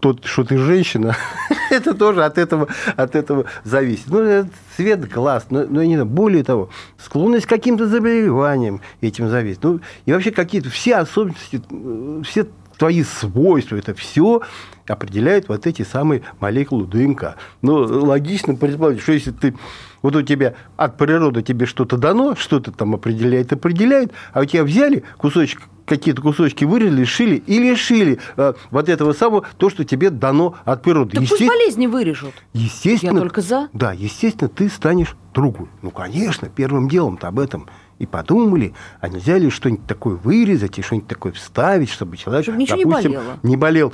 то, 0.00 0.16
что 0.24 0.44
ты 0.44 0.56
женщина, 0.56 1.14
это 1.70 1.94
тоже 1.94 2.24
от 2.24 2.38
этого, 2.38 2.68
от 2.96 3.14
этого 3.14 3.46
зависит. 3.64 4.06
Ну, 4.08 4.48
цвет 4.76 5.08
глаз, 5.08 5.46
но, 5.50 5.64
но 5.68 5.82
не 5.84 5.94
знаю, 5.94 6.06
более 6.06 6.42
того, 6.42 6.70
склонность 6.98 7.46
к 7.46 7.48
каким-то 7.48 7.86
заболеваниям 7.86 8.80
этим 9.00 9.28
зависит. 9.28 9.62
Ну, 9.62 9.80
и 10.06 10.12
вообще 10.12 10.32
какие-то 10.32 10.70
все 10.70 10.96
особенности, 10.96 11.62
э, 11.70 12.22
все 12.24 12.46
твои 12.76 13.04
свойства, 13.04 13.76
это 13.76 13.94
все 13.94 14.40
определяют 14.88 15.48
вот 15.48 15.66
эти 15.66 15.82
самые 15.82 16.22
молекулы 16.40 16.86
ДНК. 16.86 17.36
Но 17.60 17.74
логично 17.74 18.54
предположить, 18.54 19.02
что 19.02 19.12
если 19.12 19.32
ты 19.32 19.54
вот 20.02 20.16
у 20.16 20.22
тебя 20.22 20.54
от 20.76 20.96
природы 20.96 21.42
тебе 21.42 21.66
что-то 21.66 21.96
дано, 21.96 22.34
что-то 22.36 22.72
там 22.72 22.94
определяет, 22.94 23.52
определяет, 23.52 24.12
а 24.32 24.40
у 24.40 24.44
тебя 24.44 24.64
взяли 24.64 25.04
кусочек 25.16 25.62
какие-то 25.90 26.22
кусочки 26.22 26.64
вырезали, 26.64 27.04
шили 27.04 27.34
и 27.34 27.58
лишили 27.58 28.20
э, 28.36 28.52
вот 28.70 28.88
этого 28.88 29.12
самого, 29.12 29.44
то, 29.56 29.70
что 29.70 29.84
тебе 29.84 30.10
дано 30.10 30.54
от 30.64 30.82
природы. 30.82 31.16
Так 31.16 31.28
пусть 31.28 31.44
болезни 31.44 31.88
вырежут. 31.88 32.32
Естественно. 32.52 33.14
Я 33.14 33.20
только 33.20 33.40
за. 33.40 33.68
Да, 33.72 33.92
естественно, 33.92 34.48
ты 34.48 34.68
станешь 34.68 35.16
другой. 35.34 35.68
Ну, 35.82 35.90
конечно, 35.90 36.48
первым 36.48 36.88
делом-то 36.88 37.26
об 37.26 37.40
этом 37.40 37.66
и 37.98 38.06
подумали, 38.06 38.72
а 39.00 39.08
нельзя 39.08 39.36
ли 39.36 39.50
что-нибудь 39.50 39.86
такое 39.86 40.14
вырезать 40.14 40.78
и 40.78 40.82
что-нибудь 40.82 41.08
такое 41.08 41.32
вставить, 41.32 41.90
чтобы 41.90 42.16
человек, 42.16 42.44
чтобы 42.44 42.58
ничего 42.58 42.78
допустим, 42.78 43.10
не, 43.10 43.16
болело. 43.16 43.36
не 43.42 43.56
болел 43.56 43.92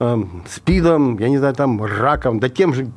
э, 0.00 0.22
спидом, 0.48 1.18
я 1.18 1.30
не 1.30 1.38
знаю, 1.38 1.54
там, 1.54 1.82
раком, 1.82 2.40
да 2.40 2.50
тем 2.50 2.74
же 2.74 2.88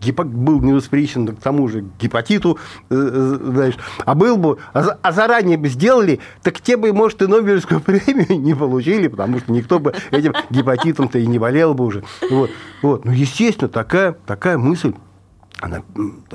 гипо, 0.00 0.24
был 0.24 0.60
невосприимчив 0.60 1.38
к 1.38 1.42
тому 1.42 1.68
же 1.68 1.84
гепатиту, 2.00 2.58
э, 2.90 2.94
э, 2.94 3.38
знаешь, 3.52 3.74
а 4.04 4.14
был 4.14 4.36
бы, 4.36 4.58
а, 4.74 4.98
а 5.00 5.12
заранее 5.12 5.56
бы 5.56 5.68
сделали, 5.68 6.20
так 6.42 6.60
те 6.60 6.76
бы, 6.76 6.92
может, 6.92 7.22
и 7.22 7.26
Нобелевскую 7.26 7.80
премию 7.84 8.40
не 8.40 8.54
получили, 8.54 9.08
потому 9.08 9.38
что 9.38 9.52
никто 9.52 9.78
бы 9.78 9.94
этим 10.10 10.34
гепатитом-то 10.50 11.18
и 11.18 11.26
не 11.26 11.38
болел 11.38 11.74
бы 11.74 11.84
уже. 11.84 12.04
Вот, 12.30 12.50
вот. 12.82 13.04
Ну, 13.04 13.12
естественно, 13.12 13.68
такая, 13.68 14.12
такая 14.26 14.58
мысль 14.58 14.94
она, 15.60 15.82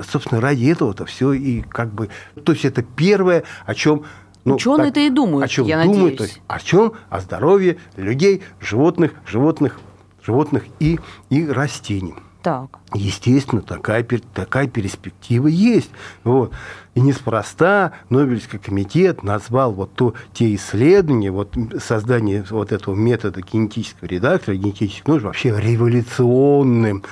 собственно, 0.06 0.40
ради 0.40 0.66
этого-то 0.66 1.06
все 1.06 1.32
и 1.32 1.62
как 1.62 1.92
бы... 1.92 2.10
То 2.44 2.52
есть 2.52 2.64
это 2.64 2.82
первое, 2.82 3.44
о 3.64 3.74
чем 3.74 4.04
Ну, 4.44 4.56
Ученые-то 4.56 4.94
так, 4.94 5.02
и 5.02 5.10
думают, 5.10 5.44
о 5.44 5.48
чем 5.48 5.66
я 5.66 5.82
думают, 5.82 6.02
надеюсь. 6.02 6.18
то 6.18 6.24
есть 6.24 6.42
о 6.46 6.60
чем? 6.60 6.92
О 7.08 7.20
здоровье 7.20 7.78
людей, 7.96 8.42
животных, 8.60 9.12
животных, 9.26 9.80
животных 10.22 10.64
и, 10.80 11.00
и 11.30 11.46
растений. 11.46 12.14
Так. 12.44 12.78
Естественно, 12.92 13.62
такая, 13.62 14.06
такая 14.34 14.68
перспектива 14.68 15.46
есть. 15.46 15.88
Вот. 16.24 16.52
И 16.94 17.00
неспроста 17.00 17.92
Нобелевский 18.10 18.58
комитет 18.58 19.22
назвал 19.22 19.72
вот 19.72 19.94
то, 19.94 20.12
те 20.34 20.54
исследования, 20.54 21.30
вот 21.30 21.56
создание 21.82 22.44
вот 22.50 22.70
этого 22.70 22.94
метода 22.94 23.40
генетического 23.40 24.06
редактора, 24.06 24.56
генетических 24.56 25.06
нож 25.06 25.22
вообще 25.22 25.58
революционным. 25.58 27.02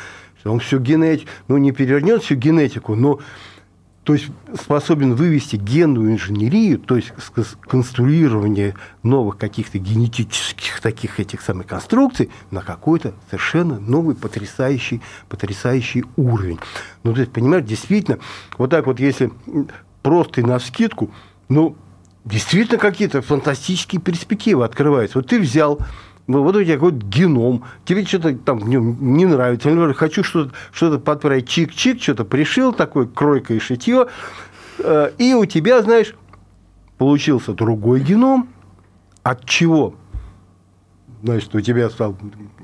Он 0.45 0.61
всю 0.61 0.79
генетику, 0.81 1.31
ну 1.49 1.57
не 1.57 1.73
перевернет 1.73 2.23
всю 2.23 2.35
генетику, 2.35 2.95
но 2.95 3.19
то 4.05 4.15
есть 4.15 4.27
способен 4.61 5.15
вывести 5.15 5.57
генную 5.57 6.13
инженерию, 6.13 6.79
то 6.79 6.97
есть 6.97 7.13
конструирование 7.61 8.75
новых 9.05 9.39
каких-то 9.39 9.79
генетических 9.79 10.81
таких 10.81 11.21
этих 11.21 11.41
самых 11.41 11.69
конструкций 11.69 12.31
на 12.51 12.63
какой-то 12.63 13.15
совершенно 13.31 13.79
новый 13.79 14.17
потрясающий, 14.17 15.01
потрясающий 15.29 16.05
уровень. 16.17 16.59
Ну, 17.05 17.15
то 17.15 17.21
есть, 17.21 17.33
понимаешь, 17.33 17.65
действительно, 17.65 18.19
вот 18.59 18.71
так 18.71 18.87
вот, 18.87 18.99
если 18.99 19.31
просто 20.03 20.41
и 20.41 20.45
на 20.45 20.59
скидку, 20.59 21.11
ну, 21.49 21.77
действительно 22.25 22.79
какие-то 22.79 23.23
фантастические 23.23 24.01
перспективы 24.01 24.65
открываются. 24.65 25.19
Вот 25.19 25.29
ты 25.29 25.41
взял 25.41 25.79
тебя 26.63 26.75
какой-то 26.75 27.05
геном, 27.05 27.65
тебе 27.85 28.05
что-то 28.05 28.35
там 28.37 28.59
в 28.59 28.69
нем 28.69 29.17
не 29.17 29.27
нравится, 29.27 29.69
или 29.69 29.77
например, 29.77 29.97
хочу 29.97 30.23
что-то 30.23 30.53
что 30.73 30.99
подправить, 30.99 31.47
чик-чик, 31.49 32.01
что-то 32.01 32.25
пришил, 32.25 32.73
кройка 33.07 33.55
и 33.55 33.59
шитье, 33.59 34.07
э, 34.79 35.11
и 35.19 35.35
у 35.35 35.45
тебя, 35.45 35.83
знаешь, 35.83 36.15
получился 36.99 37.53
другой 37.53 38.01
геном, 38.01 38.49
от 39.23 39.45
чего? 39.45 39.95
Значит, 41.23 41.55
у 41.55 41.61
тебя 41.61 41.89
стал, 41.91 42.17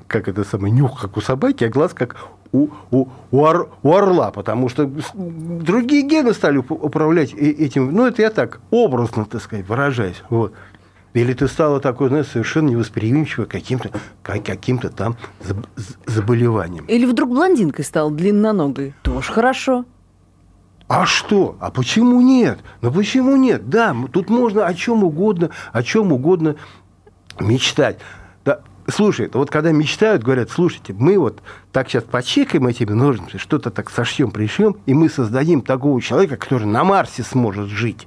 как 0.06 0.28
это 0.28 0.44
самое, 0.44 0.72
нюх, 0.72 1.00
как 1.00 1.16
у 1.16 1.20
собаки, 1.20 1.64
а 1.64 1.68
глаз, 1.68 1.94
как 1.94 2.16
у, 2.50 2.68
у, 2.90 3.08
у, 3.30 3.40
ор- 3.42 3.70
у 3.82 3.94
орла, 3.94 4.30
потому 4.30 4.68
что 4.68 4.90
другие 5.14 6.02
гены 6.02 6.32
стали 6.32 6.58
уп- 6.60 6.80
управлять 6.80 7.34
этим, 7.34 7.92
ну, 7.92 8.06
это 8.06 8.22
я 8.22 8.30
так, 8.30 8.60
образно, 8.70 9.26
так 9.26 9.42
сказать, 9.42 9.68
выражаясь, 9.68 10.22
вот. 10.30 10.54
Или 11.18 11.32
ты 11.32 11.48
стала 11.48 11.80
такой, 11.80 12.08
знаешь, 12.08 12.28
совершенно 12.28 12.68
невосприимчивой 12.68 13.46
каким-то, 13.46 13.90
к 14.22 14.38
каким-то 14.40 14.88
там 14.88 15.16
заб- 15.40 15.66
з- 15.76 15.96
заболеваниям. 16.06 16.84
Или 16.86 17.06
вдруг 17.06 17.30
блондинкой 17.30 17.84
стал 17.84 18.10
длинноногой. 18.10 18.94
Тоже 19.02 19.32
хорошо. 19.32 19.84
А 20.86 21.06
что? 21.06 21.56
А 21.60 21.70
почему 21.70 22.20
нет? 22.20 22.60
Ну 22.82 22.92
почему 22.92 23.36
нет? 23.36 23.68
Да, 23.68 23.96
тут 24.12 24.30
можно 24.30 24.64
о 24.66 24.74
чем 24.74 25.02
угодно, 25.02 25.50
о 25.72 25.82
чем 25.82 26.12
угодно 26.12 26.54
мечтать. 27.40 27.98
Да, 28.44 28.60
слушай, 28.86 29.28
вот 29.32 29.50
когда 29.50 29.72
мечтают, 29.72 30.22
говорят, 30.22 30.50
слушайте, 30.50 30.94
мы 30.96 31.18
вот 31.18 31.42
так 31.72 31.88
сейчас 31.88 32.04
почекаем 32.04 32.66
этими 32.68 32.92
ножницами, 32.92 33.38
что-то 33.38 33.70
так 33.70 33.90
сошьем, 33.90 34.30
пришьем, 34.30 34.76
и 34.86 34.94
мы 34.94 35.08
создадим 35.08 35.62
такого 35.62 36.00
человека, 36.00 36.36
который 36.36 36.66
на 36.66 36.84
Марсе 36.84 37.22
сможет 37.22 37.68
жить. 37.68 38.06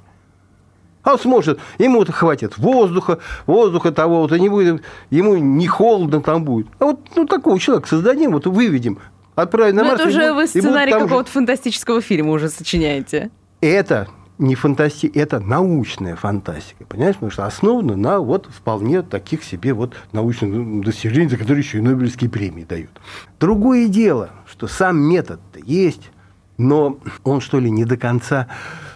А 1.02 1.12
он 1.14 1.18
сможет, 1.18 1.58
ему 1.78 2.04
хватит 2.04 2.58
воздуха, 2.58 3.18
воздуха 3.46 3.90
того, 3.90 4.20
вот, 4.20 4.32
и 4.32 4.40
не 4.40 4.48
будет, 4.48 4.82
ему 5.10 5.36
не 5.36 5.66
холодно 5.66 6.20
там 6.20 6.44
будет. 6.44 6.68
А 6.78 6.86
вот 6.86 7.00
ну, 7.16 7.26
такого 7.26 7.58
человека 7.58 7.88
создадим, 7.88 8.32
вот 8.32 8.46
выведем, 8.46 8.98
отправим 9.34 9.76
на 9.76 9.82
Ну, 9.82 9.88
Марс. 9.90 10.00
это 10.00 10.08
уже 10.10 10.20
будет- 10.20 10.34
вы 10.34 10.46
сценарий 10.46 10.92
какого-то 10.92 11.30
фантастического 11.30 12.00
фильма 12.00 12.32
уже 12.32 12.48
сочиняете. 12.48 13.30
это 13.60 14.08
не 14.38 14.54
фантастика, 14.54 15.18
это 15.18 15.38
научная 15.40 16.16
фантастика, 16.16 16.84
понимаешь? 16.86 17.14
Потому 17.16 17.30
что 17.32 17.46
основана 17.46 17.96
на 17.96 18.18
вот 18.18 18.48
вполне 18.50 19.02
таких 19.02 19.44
себе 19.44 19.72
вот 19.72 19.94
научных 20.12 20.80
достижениях, 20.82 21.30
за 21.32 21.36
которые 21.36 21.62
еще 21.62 21.78
и 21.78 21.80
Нобелевские 21.80 22.28
премии 22.30 22.64
дают. 22.64 22.90
Другое 23.38 23.88
дело, 23.88 24.30
что 24.50 24.66
сам 24.68 24.98
метод 24.98 25.40
есть, 25.64 26.10
но 26.58 26.98
он, 27.24 27.40
что 27.40 27.60
ли, 27.60 27.70
не 27.70 27.84
до 27.84 27.96
конца, 27.96 28.48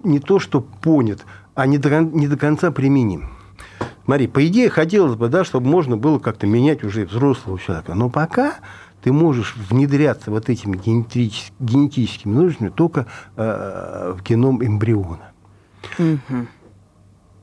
не 0.03 0.19
то 0.21 0.39
что 0.41 0.61
понят, 0.61 1.25
а 1.57 1.67
не 1.67 1.79
до, 1.79 2.01
не 2.01 2.29
до 2.29 2.37
конца 2.37 2.71
применим. 2.71 3.31
Смотри, 4.05 4.29
по 4.29 4.47
идее, 4.47 4.71
хотелось 4.71 5.17
бы, 5.17 5.29
да, 5.29 5.43
чтобы 5.43 5.67
можно 5.69 5.97
было 5.97 6.21
как-то 6.21 6.47
менять 6.47 6.85
уже 6.85 7.07
взрослого 7.07 7.59
человека. 7.59 7.95
Но 7.95 8.09
пока 8.09 8.55
ты 9.03 9.13
можешь 9.13 9.57
внедряться 9.57 10.31
вот 10.31 10.49
этими 10.49 10.77
генетически- 10.77 11.53
генетическими 11.59 12.33
нуждами 12.33 12.69
только 12.69 13.07
э, 13.37 14.15
в 14.17 14.23
геном 14.23 14.65
эмбриона. 14.65 15.33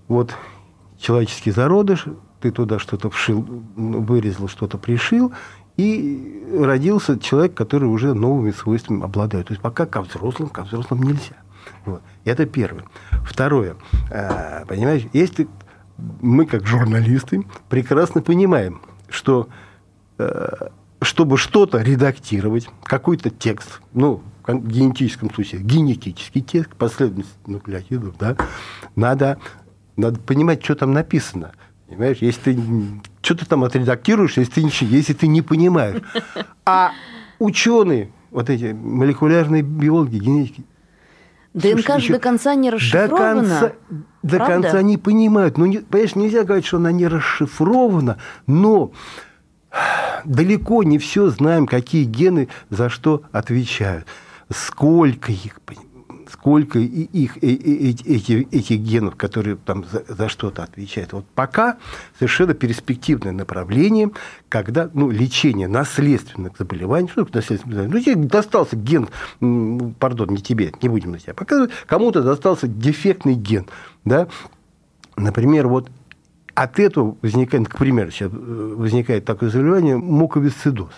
Вот 0.08 0.36
человеческий 0.99 1.52
зародыш, 1.52 2.06
ты 2.39 2.52
туда 2.52 2.80
что-то 2.80 3.10
вшил, 3.10 3.45
вырезал, 3.76 4.47
что-то 4.47 4.78
пришил, 4.78 5.34
и 5.76 6.45
родился 6.60 7.17
человек, 7.19 7.56
который 7.56 7.86
уже 7.86 8.13
новыми 8.13 8.52
свойствами 8.52 9.04
обладает. 9.04 9.47
То 9.47 9.54
есть 9.54 9.62
пока 9.62 9.86
ко 9.86 10.02
взрослым, 10.02 10.49
ко 10.49 10.63
взрослым 10.63 11.04
нельзя. 11.04 11.36
Вот. 11.86 12.02
Это 12.26 12.45
первое. 12.45 12.84
Второе. 13.26 13.76
Э, 14.12 14.65
Понимаешь, 14.67 15.04
если 15.13 15.47
мы, 16.21 16.45
как 16.45 16.65
журналисты, 16.65 17.43
прекрасно 17.69 18.21
понимаем, 18.21 18.82
что 19.10 19.47
э, 20.17 20.49
чтобы 21.02 21.38
что-то 21.38 21.82
редактировать, 21.82 22.69
какой-то 22.84 23.30
текст, 23.30 23.82
ну, 23.93 24.23
в 24.47 24.67
генетическом 24.67 25.34
случае, 25.34 25.62
генетический 25.62 26.41
текст, 26.41 26.73
последовательность 26.76 27.47
нуклеотидов, 27.47 28.17
да, 28.17 28.36
надо, 28.95 29.38
надо 29.95 30.19
понимать, 30.19 30.63
что 30.63 30.76
там 30.76 30.93
написано. 30.93 31.52
Понимаешь, 31.88 32.17
если 32.21 32.54
ты 32.54 32.62
что 33.21 33.36
ты 33.36 33.45
там 33.45 33.63
отредактируешь, 33.63 34.38
если 34.38 34.52
ты, 34.54 34.63
ничего- 34.63 34.89
если 34.89 35.13
ты 35.13 35.28
не 35.28 35.41
понимаешь. 35.41 36.02
А 36.65 36.91
ученые, 37.39 38.12
вот 38.32 38.49
эти 38.49 38.73
молекулярные 38.73 39.62
биологи, 39.62 40.17
генетики, 40.17 40.65
ДНК 41.53 41.71
Слушай, 41.85 41.99
же 41.99 42.03
еще 42.05 42.13
до 42.13 42.19
конца 42.19 42.55
не 42.55 42.69
до 42.71 42.75
расшифрована. 42.77 43.35
конца, 43.41 43.71
до 44.23 44.37
Правда? 44.37 44.53
конца 44.53 44.81
не 44.81 44.97
понимают. 44.97 45.57
Ну, 45.57 45.65
не, 45.65 45.77
понимаешь, 45.77 46.15
нельзя 46.15 46.43
говорить, 46.43 46.65
что 46.65 46.77
она 46.77 46.91
не 46.91 47.07
расшифрована, 47.07 48.17
но 48.47 48.91
далеко 50.25 50.83
не 50.83 50.97
все 50.97 51.29
знаем, 51.29 51.67
какие 51.67 52.05
гены 52.05 52.47
за 52.69 52.89
что 52.89 53.23
отвечают. 53.31 54.07
Сколько 54.51 55.31
их, 55.31 55.61
поним- 55.61 55.92
сколько 56.34 56.80
и- 56.80 56.86
их, 56.86 57.38
э- 57.38 57.41
э- 57.41 57.89
эти, 57.89 58.04
эти- 58.08 58.48
этих 58.52 58.80
генов, 58.80 59.15
которые 59.15 59.56
там 59.56 59.86
за, 59.86 60.04
за 60.08 60.30
что-то 60.30 60.63
отвечают. 60.63 61.13
Вот 61.13 61.26
пока 61.36 61.78
совершенно 62.17 62.56
перспективное 62.56 63.32
направление, 63.32 64.10
когда 64.50 64.89
ну, 64.93 65.12
лечение 65.12 65.67
наследственных 65.67 66.58
заболеваний, 66.58 67.08
что 67.08 67.24
такое 67.24 67.41
наследственное 67.41 67.84
заболевание? 67.84 68.13
Ну, 68.15 68.15
тебе 68.15 68.28
достался 68.28 68.76
ген, 68.76 69.10
пардон, 70.00 70.30
не 70.30 70.41
тебе, 70.41 70.74
не 70.82 70.89
будем 70.89 71.12
на 71.12 71.19
тебя 71.19 71.36
показывать, 71.36 71.72
кому-то 71.86 72.24
достался 72.24 72.67
дефектный 72.67 73.36
ген, 73.36 73.67
да, 74.04 74.28
например, 75.15 75.67
вот 75.67 75.89
от 76.56 76.80
этого 76.80 77.15
возникает, 77.22 77.67
к 77.67 77.78
примеру, 77.78 78.10
сейчас 78.10 78.32
э, 78.32 78.74
возникает 78.76 79.26
такое 79.26 79.50
заболевание 79.50 79.98
муковисцидоз. 79.98 80.91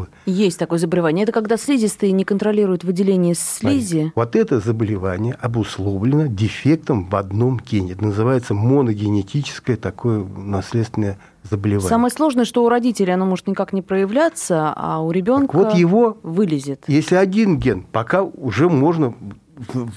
Вот. 0.00 0.08
Есть 0.26 0.58
такое 0.58 0.78
заболевание. 0.78 1.22
Это 1.22 1.32
когда 1.32 1.56
слизистые 1.56 2.12
не 2.12 2.24
контролируют 2.24 2.84
выделение 2.84 3.34
слизи. 3.34 4.12
Вот 4.14 4.36
это 4.36 4.60
заболевание 4.60 5.34
обусловлено 5.34 6.26
дефектом 6.26 7.08
в 7.08 7.14
одном 7.16 7.58
гене. 7.58 7.92
Это 7.92 8.04
называется 8.04 8.54
моногенетическое 8.54 9.76
такое 9.76 10.24
наследственное 10.24 11.18
заболевание. 11.42 11.88
Самое 11.88 12.10
сложное, 12.10 12.44
что 12.44 12.64
у 12.64 12.68
родителей 12.68 13.12
оно 13.12 13.26
может 13.26 13.46
никак 13.46 13.72
не 13.72 13.82
проявляться, 13.82 14.72
а 14.74 15.00
у 15.00 15.10
ребенка 15.10 15.54
вот 15.56 15.74
его- 15.74 16.18
вылезет. 16.22 16.84
Если 16.88 17.14
один 17.14 17.58
ген, 17.58 17.84
пока 17.90 18.22
уже 18.22 18.68
можно 18.68 19.14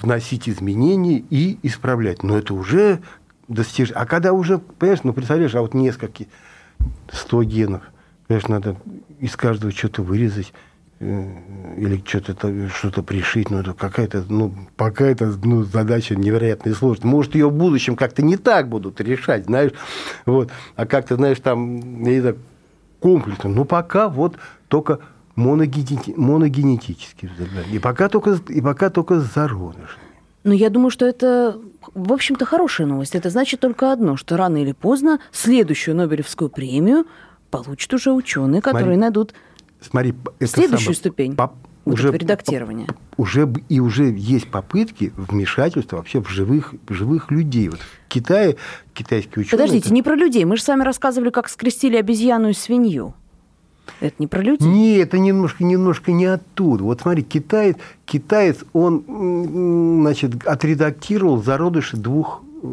вносить 0.02 0.48
изменения 0.48 1.24
и 1.30 1.58
исправлять. 1.62 2.22
Но 2.22 2.38
это 2.38 2.54
уже 2.54 3.00
достижение. 3.48 3.96
А 4.00 4.06
когда 4.06 4.32
уже, 4.32 4.58
понимаешь, 4.58 5.00
ну, 5.02 5.12
представляешь, 5.12 5.54
а 5.54 5.62
вот 5.62 5.74
несколько, 5.74 6.24
100 7.10 7.42
генов, 7.42 7.82
понимаешь, 8.28 8.48
надо 8.48 8.76
из 9.18 9.36
каждого 9.36 9.72
что-то 9.72 10.02
вырезать 10.02 10.52
э, 11.00 11.30
или 11.76 12.02
что-то 12.06 12.68
что-то 12.68 13.02
пришить, 13.02 13.50
ну 13.50 13.58
это 13.58 13.72
какая-то, 13.72 14.24
ну 14.28 14.54
пока 14.76 15.06
это 15.06 15.34
ну, 15.42 15.64
задача 15.64 16.14
невероятно 16.14 16.72
сложная. 16.74 17.10
Может 17.10 17.34
ее 17.34 17.48
в 17.48 17.54
будущем 17.54 17.96
как-то 17.96 18.22
не 18.22 18.36
так 18.36 18.68
будут 18.68 19.00
решать, 19.00 19.46
знаешь, 19.46 19.72
вот, 20.26 20.50
а 20.76 20.86
как-то, 20.86 21.16
знаешь, 21.16 21.40
там 21.40 22.04
я 22.04 22.10
не 22.12 22.20
знаю, 22.20 22.38
комплексом. 23.00 23.54
Но 23.54 23.64
пока 23.64 24.08
вот 24.08 24.36
только 24.68 25.00
моногенети- 25.36 26.14
моногенетические 26.16 27.30
заболевания. 27.36 27.76
И 27.76 27.78
пока 27.78 28.08
только, 28.08 28.38
и 28.48 28.60
пока 28.60 28.90
только 28.90 29.20
с 29.20 29.34
зародышами. 29.34 30.08
Но 30.44 30.54
я 30.54 30.70
думаю, 30.70 30.90
что 30.90 31.06
это, 31.06 31.58
в 31.94 32.12
общем-то, 32.12 32.44
хорошая 32.44 32.86
новость. 32.86 33.14
Это 33.14 33.28
значит 33.30 33.60
только 33.60 33.92
одно, 33.92 34.16
что 34.16 34.36
рано 34.36 34.58
или 34.62 34.72
поздно 34.72 35.18
следующую 35.32 35.96
Нобелевскую 35.96 36.48
премию 36.48 37.06
получат 37.50 37.92
уже 37.94 38.12
ученые, 38.12 38.60
которые 38.62 38.84
Смотри, 38.84 39.00
найдут 39.00 39.34
Смотри, 39.80 40.14
это 40.38 40.52
Следующую 40.52 40.94
самое, 40.94 40.96
ступень. 40.96 41.36
по- 41.36 41.52
уже 41.84 42.10
редактирования. 42.12 42.86
уже 43.16 43.50
и 43.68 43.80
уже 43.80 44.12
есть 44.12 44.50
попытки 44.50 45.12
вмешательства 45.16 45.96
вообще 45.96 46.20
в 46.20 46.28
живых, 46.28 46.74
в 46.86 46.92
живых 46.92 47.30
людей. 47.30 47.68
Вот 47.70 47.78
в 47.80 48.08
Китае 48.08 48.56
китайские 48.92 49.42
ученые... 49.42 49.50
Подождите, 49.66 49.94
не 49.94 50.02
про 50.02 50.14
людей. 50.14 50.44
Мы 50.44 50.56
же 50.56 50.62
с 50.62 50.68
вами 50.68 50.82
рассказывали, 50.82 51.30
как 51.30 51.48
скрестили 51.48 51.96
обезьяну 51.96 52.50
и 52.50 52.52
свинью. 52.52 53.14
Это 54.00 54.16
не 54.18 54.26
про 54.26 54.42
людей? 54.42 54.68
Не, 54.68 54.96
это 54.96 55.18
немножко, 55.18 55.64
немножко 55.64 56.12
не 56.12 56.26
оттуда. 56.26 56.84
Вот 56.84 57.00
смотри, 57.00 57.22
китаец, 57.22 57.76
китаец, 58.04 58.58
он, 58.74 60.02
значит, 60.02 60.46
отредактировал 60.46 61.42
зародыши 61.42 61.96
двух, 61.96 62.42
э, 62.62 62.66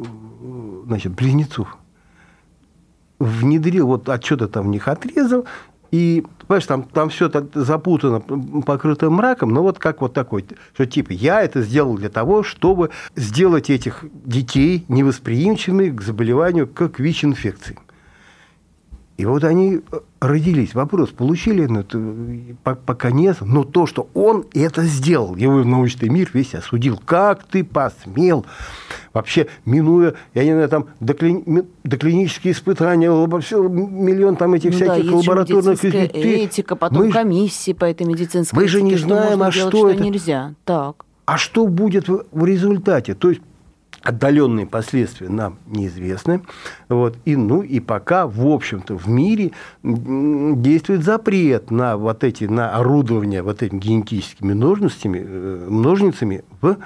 значит, 0.87 1.13
близнецов. 1.13 1.77
Внедрил, 3.19 3.87
вот 3.87 4.09
от 4.09 4.23
что-то 4.23 4.47
там 4.47 4.67
в 4.67 4.69
них 4.69 4.87
отрезал, 4.87 5.45
и, 5.91 6.25
понимаешь, 6.47 6.65
там, 6.65 6.83
там 6.83 7.09
все 7.09 7.31
запутано, 7.53 8.19
покрыто 8.61 9.09
мраком, 9.09 9.51
но 9.53 9.61
вот 9.61 9.79
как 9.79 10.01
вот 10.01 10.13
такой, 10.13 10.45
что 10.73 10.85
типа 10.85 11.13
я 11.13 11.41
это 11.41 11.61
сделал 11.61 11.95
для 11.95 12.09
того, 12.09 12.43
чтобы 12.43 12.89
сделать 13.15 13.69
этих 13.69 14.03
детей 14.25 14.83
невосприимчивыми 14.89 15.95
к 15.95 16.01
заболеванию, 16.01 16.67
как 16.67 16.99
ВИЧ-инфекции. 16.99 17.79
И 19.17 19.23
вот 19.23 19.45
они 19.45 19.79
э, 19.91 19.99
родились. 20.19 20.73
Вопрос, 20.73 21.11
получили 21.11 21.65
ну, 21.65 21.79
это, 21.79 21.97
по- 22.63 22.75
пока 22.75 23.11
нет, 23.11 23.37
но 23.39 23.63
то, 23.63 23.85
что 23.87 24.09
он 24.13 24.45
это 24.53 24.83
сделал, 24.83 25.37
его 25.37 25.63
научный 25.63 26.09
мир 26.09 26.29
весь 26.33 26.53
осудил. 26.53 26.99
Как 27.05 27.45
ты 27.45 27.63
посмел, 27.63 28.45
вообще, 29.13 29.47
минуя, 29.65 30.15
я 30.33 30.43
не 30.43 30.51
знаю, 30.51 30.67
там, 30.67 30.87
докли- 30.99 31.65
доклинические 31.85 32.51
испытания, 32.51 33.09
миллион 33.09 34.35
там 34.35 34.53
этих 34.53 34.73
Ну 34.73 34.79
да, 34.79 34.85
всяких 34.85 35.09
же 35.09 35.15
лабораторных... 35.15 35.79
ты- 35.79 35.89
этика, 35.89 36.75
потом 36.75 37.05
мы 37.05 37.11
комиссии 37.11 37.71
по 37.71 37.85
этой 37.85 38.05
медицинской 38.05 38.59
мы 38.63 38.67
же 38.67 38.81
не 38.81 38.91
этике, 38.95 39.05
что 39.05 39.07
знаем, 39.15 39.43
а 39.43 39.51
делать, 39.51 39.73
что 39.73 39.89
это. 39.91 40.03
нельзя. 40.03 40.55
Так. 40.65 41.05
А 41.25 41.37
что 41.37 41.67
будет 41.67 42.09
в 42.09 42.45
результате? 42.45 43.15
То 43.15 43.29
есть 43.29 43.41
отдаленные 44.05 44.67
последствия 44.67 45.29
нам 45.29 45.57
неизвестны. 45.65 46.43
Вот. 46.89 47.17
И, 47.25 47.35
ну, 47.35 47.63
и 47.63 47.79
пока, 47.79 48.27
в 48.27 48.47
общем-то, 48.47 48.95
в 48.95 49.09
мире 49.09 49.51
действует 49.83 51.03
запрет 51.03 51.71
на 51.71 51.97
вот 51.97 52.23
эти, 52.23 52.43
на 52.43 52.75
орудование 52.75 53.41
вот 53.41 53.63
этими 53.63 53.79
генетическими 53.79 54.53
ножницами, 54.53 55.23
э, 55.25 55.67
ножницами 55.69 56.45
в 56.61 56.77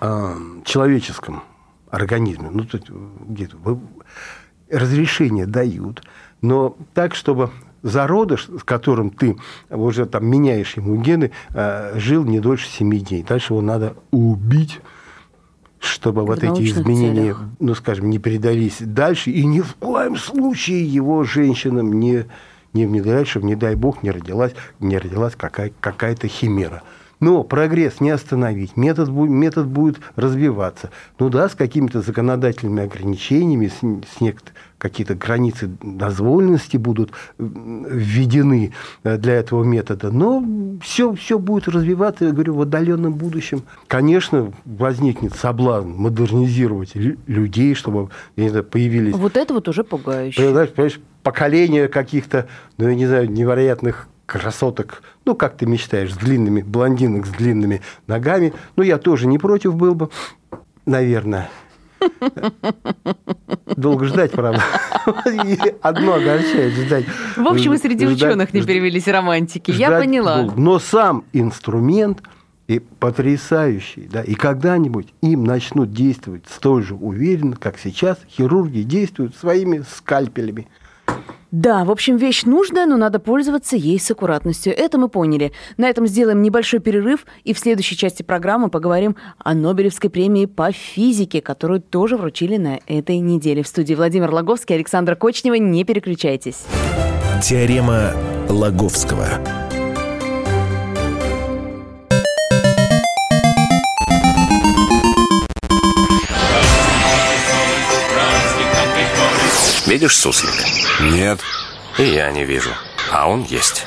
э, 0.00 0.34
человеческом 0.64 1.42
организме. 1.90 2.48
Ну, 2.50 2.62
есть, 2.62 2.88
где-то 3.28 3.56
разрешение 4.70 5.46
дают, 5.46 6.02
но 6.40 6.76
так, 6.94 7.16
чтобы 7.16 7.50
зародыш, 7.82 8.48
с 8.48 8.62
которым 8.62 9.10
ты 9.10 9.36
уже 9.68 10.06
там 10.06 10.26
меняешь 10.26 10.76
ему 10.76 10.96
гены, 10.96 11.32
э, 11.50 11.98
жил 11.98 12.24
не 12.24 12.38
дольше 12.38 12.68
7 12.68 12.98
дней. 13.00 13.24
Дальше 13.24 13.52
его 13.52 13.60
надо 13.60 13.96
убить, 14.12 14.80
чтобы 15.84 16.24
вот 16.24 16.42
эти 16.42 16.62
изменения, 16.62 17.34
целях. 17.34 17.42
ну, 17.60 17.74
скажем, 17.74 18.10
не 18.10 18.18
передались 18.18 18.76
дальше, 18.80 19.30
и 19.30 19.44
ни 19.44 19.60
в 19.60 19.74
коем 19.76 20.16
случае 20.16 20.84
его 20.84 21.24
женщинам 21.24 21.98
не, 21.98 22.24
не 22.72 22.86
внедрять, 22.86 23.28
чтобы, 23.28 23.46
не 23.46 23.54
дай 23.54 23.74
бог, 23.74 24.02
не 24.02 24.10
родилась, 24.10 24.52
не 24.80 24.98
родилась 24.98 25.34
какая, 25.36 25.72
какая-то 25.80 26.28
химера. 26.28 26.82
Но 27.24 27.42
прогресс 27.42 28.00
не 28.00 28.10
остановить, 28.10 28.76
метод, 28.76 29.08
метод 29.08 29.66
будет 29.66 29.98
развиваться. 30.14 30.90
Ну 31.18 31.30
да, 31.30 31.48
с 31.48 31.54
какими-то 31.54 32.02
законодательными 32.02 32.82
ограничениями, 32.82 33.68
с, 33.68 33.78
с 33.80 34.20
какие-то 34.76 35.14
границы 35.14 35.70
дозволенности 35.82 36.76
будут 36.76 37.12
введены 37.38 38.74
э, 39.04 39.16
для 39.16 39.36
этого 39.36 39.64
метода. 39.64 40.10
Но 40.10 40.44
все, 40.82 41.14
все 41.14 41.38
будет 41.38 41.66
развиваться, 41.68 42.26
я 42.26 42.32
говорю, 42.32 42.56
в 42.56 42.60
отдаленном 42.60 43.14
будущем. 43.14 43.62
Конечно, 43.86 44.52
возникнет 44.66 45.34
соблазн 45.34 45.92
модернизировать 45.92 46.94
лю- 46.94 47.16
людей, 47.26 47.74
чтобы, 47.74 48.10
я 48.36 48.44
не 48.44 48.50
знаю, 48.50 48.64
появились 48.64 49.14
Вот 49.14 49.38
это 49.38 49.54
вот 49.54 49.66
уже 49.66 49.82
пугающе. 49.82 50.42
Понимаешь, 50.42 50.68
понимаешь, 50.68 51.00
поколение 51.22 51.88
каких-то, 51.88 52.48
ну, 52.76 52.86
я 52.86 52.94
не 52.94 53.06
знаю, 53.06 53.30
невероятных 53.30 54.08
красоток, 54.26 55.02
ну, 55.24 55.34
как 55.34 55.56
ты 55.56 55.66
мечтаешь, 55.66 56.12
с 56.12 56.16
длинными, 56.16 56.62
блондинок 56.62 57.26
с 57.26 57.30
длинными 57.30 57.82
ногами. 58.06 58.52
Ну, 58.76 58.82
я 58.82 58.98
тоже 58.98 59.26
не 59.26 59.38
против 59.38 59.74
был 59.74 59.94
бы, 59.94 60.10
наверное. 60.86 61.50
Долго 63.76 64.06
ждать, 64.06 64.32
правда. 64.32 64.62
Одно 65.82 66.14
огорчает 66.14 66.74
ждать. 66.74 67.06
В 67.36 67.46
общем, 67.46 67.74
и 67.74 67.78
среди 67.78 68.06
Ждать- 68.06 68.16
ученых 68.30 68.54
не 68.54 68.62
перевелись 68.62 69.08
романтики. 69.08 69.70
Я 69.70 69.98
поняла. 69.98 70.42
Но 70.56 70.78
сам 70.78 71.24
инструмент 71.32 72.22
и 72.66 72.78
потрясающий, 72.78 74.08
да, 74.10 74.22
и 74.22 74.34
когда-нибудь 74.34 75.12
им 75.20 75.44
начнут 75.44 75.92
действовать 75.92 76.44
столь 76.48 76.82
же 76.84 76.94
уверенно, 76.94 77.56
как 77.56 77.78
сейчас 77.78 78.18
хирурги 78.28 78.82
действуют 78.82 79.36
своими 79.36 79.84
скальпелями. 79.96 80.68
Да, 81.54 81.84
в 81.84 81.90
общем, 81.92 82.16
вещь 82.16 82.42
нужная, 82.42 82.84
но 82.84 82.96
надо 82.96 83.20
пользоваться 83.20 83.76
ей 83.76 84.00
с 84.00 84.10
аккуратностью. 84.10 84.76
Это 84.76 84.98
мы 84.98 85.08
поняли. 85.08 85.52
На 85.76 85.88
этом 85.88 86.04
сделаем 86.08 86.42
небольшой 86.42 86.80
перерыв, 86.80 87.24
и 87.44 87.54
в 87.54 87.60
следующей 87.60 87.96
части 87.96 88.24
программы 88.24 88.70
поговорим 88.70 89.14
о 89.38 89.54
Нобелевской 89.54 90.10
премии 90.10 90.46
по 90.46 90.72
физике, 90.72 91.40
которую 91.40 91.80
тоже 91.80 92.16
вручили 92.16 92.56
на 92.56 92.80
этой 92.88 93.18
неделе. 93.18 93.62
В 93.62 93.68
студии 93.68 93.94
Владимир 93.94 94.32
Логовский, 94.32 94.74
Александра 94.74 95.14
Кочнева. 95.14 95.54
Не 95.54 95.84
переключайтесь. 95.84 96.64
Теорема 97.40 98.14
Лаговского. 98.48 99.28
Видишь 109.86 110.16
суслик? 110.16 110.83
Нет. 111.00 111.40
И 111.98 112.02
я 112.02 112.30
не 112.30 112.44
вижу. 112.44 112.70
А 113.12 113.28
он 113.28 113.44
есть. 113.44 113.86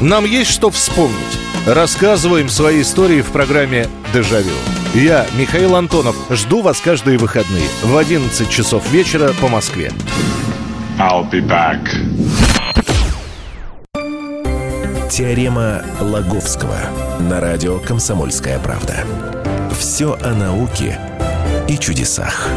Нам 0.00 0.24
есть 0.24 0.50
что 0.50 0.70
вспомнить. 0.70 1.16
Рассказываем 1.66 2.48
свои 2.48 2.82
истории 2.82 3.22
в 3.22 3.32
программе 3.32 3.88
«Дежавю». 4.14 4.52
Я, 4.94 5.26
Михаил 5.36 5.74
Антонов, 5.74 6.16
жду 6.30 6.62
вас 6.62 6.80
каждые 6.80 7.18
выходные 7.18 7.66
в 7.82 7.96
11 7.96 8.48
часов 8.48 8.88
вечера 8.90 9.32
по 9.40 9.48
Москве. 9.48 9.90
I'll 10.98 11.28
be 11.30 11.40
back. 11.40 11.80
Теорема 15.10 15.82
Лаговского 16.00 16.78
на 17.20 17.40
радио 17.40 17.78
«Комсомольская 17.78 18.58
правда». 18.58 19.04
Все 19.78 20.16
о 20.22 20.34
науке 20.34 20.98
и 21.68 21.78
чудесах. 21.78 22.48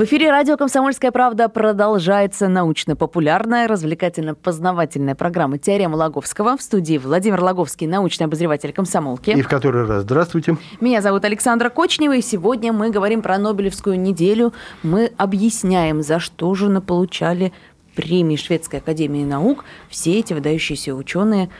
В 0.00 0.04
эфире 0.04 0.30
радио 0.30 0.56
«Комсомольская 0.56 1.10
правда» 1.10 1.50
продолжается 1.50 2.48
научно-популярная, 2.48 3.68
развлекательно-познавательная 3.68 5.14
программа 5.14 5.58
«Теорема 5.58 5.96
Лаговского». 5.96 6.56
В 6.56 6.62
студии 6.62 6.96
Владимир 6.96 7.42
Лаговский, 7.42 7.86
научный 7.86 8.24
обозреватель 8.24 8.72
комсомолки. 8.72 9.28
И 9.28 9.42
в 9.42 9.48
который 9.48 9.84
раз 9.84 10.04
здравствуйте. 10.04 10.56
Меня 10.80 11.02
зовут 11.02 11.26
Александра 11.26 11.68
Кочнева, 11.68 12.16
и 12.16 12.22
сегодня 12.22 12.72
мы 12.72 12.88
говорим 12.88 13.20
про 13.20 13.36
Нобелевскую 13.36 14.00
неделю. 14.00 14.54
Мы 14.82 15.12
объясняем, 15.18 16.00
за 16.00 16.18
что 16.18 16.54
же 16.54 16.70
получали 16.80 17.52
премии 17.94 18.36
Шведской 18.36 18.78
академии 18.78 19.24
наук 19.24 19.66
все 19.90 20.18
эти 20.18 20.32
выдающиеся 20.32 20.94
ученые, 20.94 21.50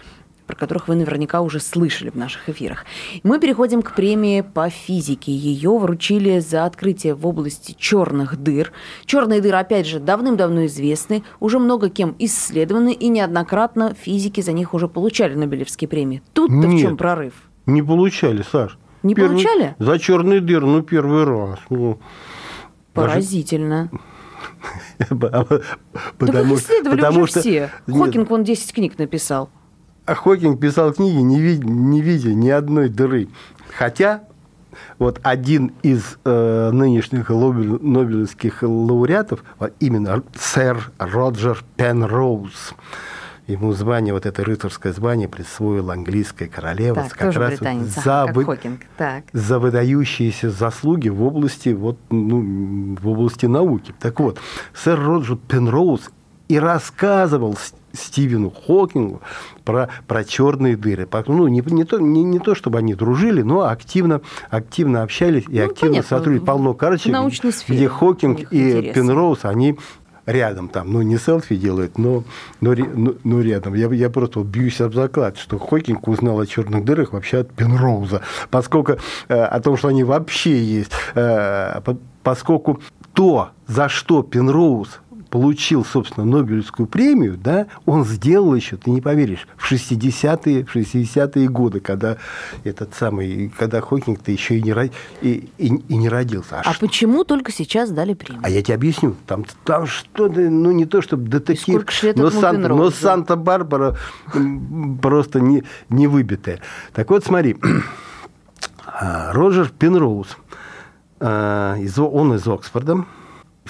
про 0.50 0.56
которых 0.56 0.88
вы 0.88 0.96
наверняка 0.96 1.42
уже 1.42 1.60
слышали 1.60 2.10
в 2.10 2.16
наших 2.16 2.48
эфирах. 2.48 2.84
Мы 3.22 3.38
переходим 3.38 3.82
к 3.82 3.94
премии 3.94 4.40
по 4.40 4.68
физике. 4.68 5.30
Ее 5.30 5.78
вручили 5.78 6.40
за 6.40 6.64
открытие 6.64 7.14
в 7.14 7.24
области 7.24 7.76
черных 7.78 8.36
дыр. 8.36 8.72
Черные 9.06 9.40
дыры, 9.40 9.58
опять 9.58 9.86
же, 9.86 10.00
давным-давно 10.00 10.66
известны, 10.66 11.22
уже 11.38 11.60
много 11.60 11.88
кем 11.88 12.16
исследованы, 12.18 12.92
и 12.92 13.06
неоднократно 13.08 13.94
физики 13.94 14.40
за 14.40 14.50
них 14.52 14.74
уже 14.74 14.88
получали 14.88 15.34
Нобелевские 15.36 15.86
премии. 15.86 16.20
Тут-то 16.32 16.66
в 16.66 16.80
чем 16.80 16.96
прорыв? 16.96 17.34
Не 17.66 17.82
получали, 17.82 18.42
Саш. 18.42 18.76
Не 19.04 19.14
получали? 19.14 19.76
За 19.78 20.00
черный 20.00 20.40
дыр, 20.40 20.66
ну, 20.66 20.82
первый 20.82 21.22
раз. 21.24 21.60
Ну, 21.70 22.00
даже- 22.94 23.08
Поразительно. 23.12 23.88
Потому, 25.08 25.46
да 26.18 26.32
как 26.32 26.46
исследовали 26.52 27.00
потому 27.00 27.20
уже 27.20 27.30
что- 27.30 27.40
все. 27.40 27.70
Хокинг, 27.86 28.30
вон 28.30 28.42
10 28.44 28.72
книг 28.72 28.98
написал. 28.98 29.48
А 30.06 30.14
Хокинг 30.14 30.60
писал 30.60 30.92
книги, 30.92 31.18
не, 31.18 31.40
ви- 31.40 31.58
не 31.58 32.00
видя 32.02 32.34
ни 32.34 32.48
одной 32.48 32.88
дыры. 32.88 33.28
Хотя 33.76 34.22
вот 34.98 35.20
один 35.22 35.72
из 35.82 36.18
э, 36.24 36.70
нынешних 36.72 37.30
лобель- 37.30 37.78
нобелевских 37.80 38.62
лауреатов, 38.62 39.44
вот 39.58 39.72
именно 39.80 40.22
сэр 40.36 40.90
Роджер 40.98 41.62
Пенроуз, 41.76 42.74
ему 43.46 43.72
звание, 43.72 44.12
вот 44.14 44.26
это 44.26 44.42
рыцарское 44.44 44.92
звание 44.92 45.28
присвоила 45.28 45.92
английская 45.92 46.46
королева 46.46 47.02
Так, 47.02 47.12
как 47.12 47.34
раз 47.36 47.60
вот 47.60 47.68
за, 47.88 48.02
как 48.26 48.36
вы-. 48.36 48.44
Так. 48.96 49.24
за 49.32 49.58
выдающиеся 49.58 50.50
заслуги 50.50 51.08
в 51.08 51.22
области, 51.22 51.70
вот, 51.70 51.98
ну, 52.10 52.96
в 53.00 53.08
области 53.08 53.46
науки. 53.46 53.94
Так 54.00 54.18
вот, 54.20 54.38
сэр 54.74 54.98
Роджер 55.00 55.36
Пенроуз 55.36 56.10
и 56.48 56.58
рассказывал 56.58 57.54
С- 57.56 57.74
Стивену 57.92 58.50
Хокингу 58.50 59.20
про, 59.64 59.88
про 60.06 60.24
черные 60.24 60.76
дыры. 60.76 61.06
Ну, 61.28 61.48
не, 61.48 61.62
не, 61.66 61.84
то, 61.84 61.98
не, 61.98 62.22
не 62.22 62.38
то, 62.38 62.54
чтобы 62.54 62.78
они 62.78 62.94
дружили, 62.94 63.42
но 63.42 63.62
активно, 63.68 64.20
активно 64.50 65.02
общались 65.02 65.44
и 65.48 65.58
Ну, 65.58 65.64
активно 65.66 65.94
понятно, 65.96 66.16
сотрудничали. 66.16 66.46
Полно 66.46 66.74
сфере 67.52 67.78
где 67.78 67.88
Хокинг 67.88 68.52
и 68.52 68.70
интересы. 68.70 68.94
Пенроуз, 68.94 69.44
они 69.44 69.78
рядом 70.26 70.68
там, 70.68 70.92
ну, 70.92 71.02
не 71.02 71.16
селфи 71.18 71.56
делают, 71.56 71.98
но, 71.98 72.22
но, 72.60 72.74
но- 72.74 73.14
но 73.24 73.40
рядом. 73.40 73.74
Я, 73.74 73.88
я 73.92 74.10
просто 74.10 74.40
бьюсь 74.42 74.80
об 74.80 74.94
заклад, 74.94 75.36
что 75.38 75.58
Хокинг 75.58 76.06
узнал 76.06 76.38
о 76.38 76.46
черных 76.46 76.84
дырах 76.84 77.12
вообще 77.12 77.38
от 77.38 77.52
Пенроуза, 77.52 78.22
поскольку 78.50 78.96
э, 79.28 79.34
о 79.34 79.60
том, 79.60 79.76
что 79.76 79.88
они 79.88 80.04
вообще 80.04 80.62
есть, 80.62 80.92
э, 81.14 81.80
по- 81.84 81.98
поскольку 82.22 82.80
то, 83.12 83.48
за 83.66 83.88
что 83.88 84.22
Пенроуз 84.22 85.00
получил, 85.30 85.84
собственно, 85.84 86.26
Нобелевскую 86.26 86.86
премию, 86.86 87.38
да, 87.38 87.68
он 87.86 88.04
сделал 88.04 88.54
еще, 88.54 88.76
ты 88.76 88.90
не 88.90 89.00
поверишь, 89.00 89.46
в 89.56 89.70
60-е, 89.70 90.64
в 90.64 90.76
60-е 90.76 91.48
годы, 91.48 91.80
когда 91.80 92.18
этот 92.64 92.94
самый, 92.94 93.52
когда 93.56 93.80
Хокинг-то 93.80 94.32
еще 94.32 94.58
и 94.58 94.62
не, 94.62 94.74
и, 95.22 95.48
и, 95.56 95.66
и 95.66 95.96
не 95.96 96.08
родился. 96.08 96.60
А 96.64 96.74
почему 96.78 97.24
только 97.24 97.52
сейчас 97.52 97.90
дали 97.90 98.14
премию? 98.14 98.42
А 98.44 98.50
я 98.50 98.62
тебе 98.62 98.74
объясню. 98.74 99.14
Там, 99.26 99.44
там 99.64 99.86
что-то, 99.86 100.40
ну 100.40 100.72
не 100.72 100.84
то 100.84 101.00
чтобы 101.00 101.28
детектив, 101.28 101.84
но, 102.16 102.30
Санта, 102.30 102.68
но? 102.68 102.90
Санта-Барбара 102.90 103.96
просто 105.00 105.40
не, 105.40 105.62
не 105.88 106.08
выбитая. 106.08 106.60
Так 106.92 107.10
вот, 107.10 107.24
смотри, 107.24 107.56
а, 108.84 109.32
Роджер 109.32 109.70
Пенроуз, 109.70 110.36
а, 111.20 111.76
из 111.76 111.96
он 111.98 112.34
из 112.34 112.46
Оксфорда, 112.48 113.04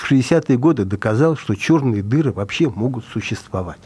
в 0.00 0.10
60-е 0.10 0.56
годы 0.56 0.84
доказал, 0.84 1.36
что 1.36 1.54
черные 1.54 2.02
дыры 2.02 2.32
вообще 2.32 2.68
могут 2.68 3.04
существовать 3.04 3.80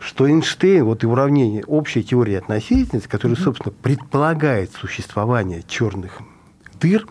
что 0.00 0.28
Эйнштейн, 0.28 0.84
вот 0.84 1.02
и 1.02 1.06
уравнение 1.06 1.64
общей 1.66 2.02
теории 2.04 2.34
относительности, 2.34 3.08
которая, 3.08 3.36
собственно, 3.36 3.74
предполагает 3.82 4.72
существование 4.72 5.64
черных 5.66 6.20
дыр, 6.80 7.06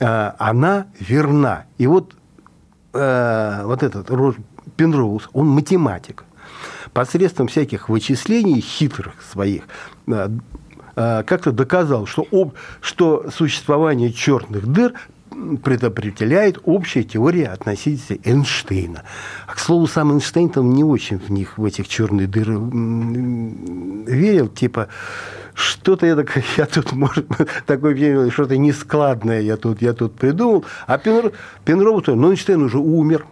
э, 0.00 0.32
она 0.38 0.88
верна. 0.98 1.64
И 1.78 1.86
вот, 1.86 2.16
э, 2.92 3.62
вот 3.64 3.82
этот 3.82 4.10
Пенроуз, 4.76 5.28
он 5.32 5.46
математик. 5.46 6.24
Посредством 6.92 7.46
всяких 7.46 7.88
вычислений 7.88 8.60
хитрых 8.60 9.22
своих 9.22 9.62
э, 10.06 10.28
как-то 10.96 11.52
доказал, 11.52 12.06
что, 12.06 12.26
об- 12.30 12.54
что 12.80 13.30
существование 13.30 14.12
черных 14.12 14.66
дыр 14.66 14.92
предопределяет 15.62 16.58
общая 16.64 17.02
теория 17.02 17.48
относительности 17.48 18.20
Эйнштейна. 18.24 19.04
А, 19.46 19.54
к 19.54 19.58
слову, 19.58 19.86
сам 19.86 20.12
Эйнштейн 20.12 20.48
там 20.50 20.70
не 20.72 20.84
очень 20.84 21.18
в 21.18 21.30
них, 21.30 21.58
в 21.58 21.64
этих 21.64 21.88
черные 21.88 22.26
дыры 22.26 22.58
верил, 24.06 24.48
типа, 24.48 24.88
что-то 25.54 26.06
я, 26.06 26.16
так, 26.16 26.30
я 26.56 26.66
тут, 26.66 26.92
может, 26.92 27.26
такое 27.66 28.30
что-то 28.30 28.56
нескладное 28.56 29.40
я 29.40 29.56
тут, 29.56 29.82
я 29.82 29.92
тут 29.92 30.14
придумал. 30.14 30.64
А 30.86 30.98
Пенро, 30.98 31.32
Пенроуз, 31.64 32.06
ну, 32.06 32.30
Эйнштейн 32.30 32.62
уже 32.62 32.78
умер. 32.78 33.26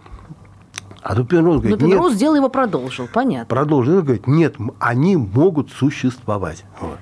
А 1.01 1.15
тут 1.15 1.27
Пенроуз 1.27 1.55
Но 1.55 1.61
говорит, 1.61 1.81
нет, 1.81 1.91
Пенроуз 1.91 2.15
дело 2.15 2.35
его 2.35 2.47
продолжил, 2.47 3.09
понятно. 3.11 3.45
продолжил. 3.45 3.97
Он 3.97 4.03
говорит, 4.03 4.25
нет, 4.25 4.55
они 4.79 5.17
могут 5.17 5.69
существовать. 5.69 6.63
Вот. 6.79 6.97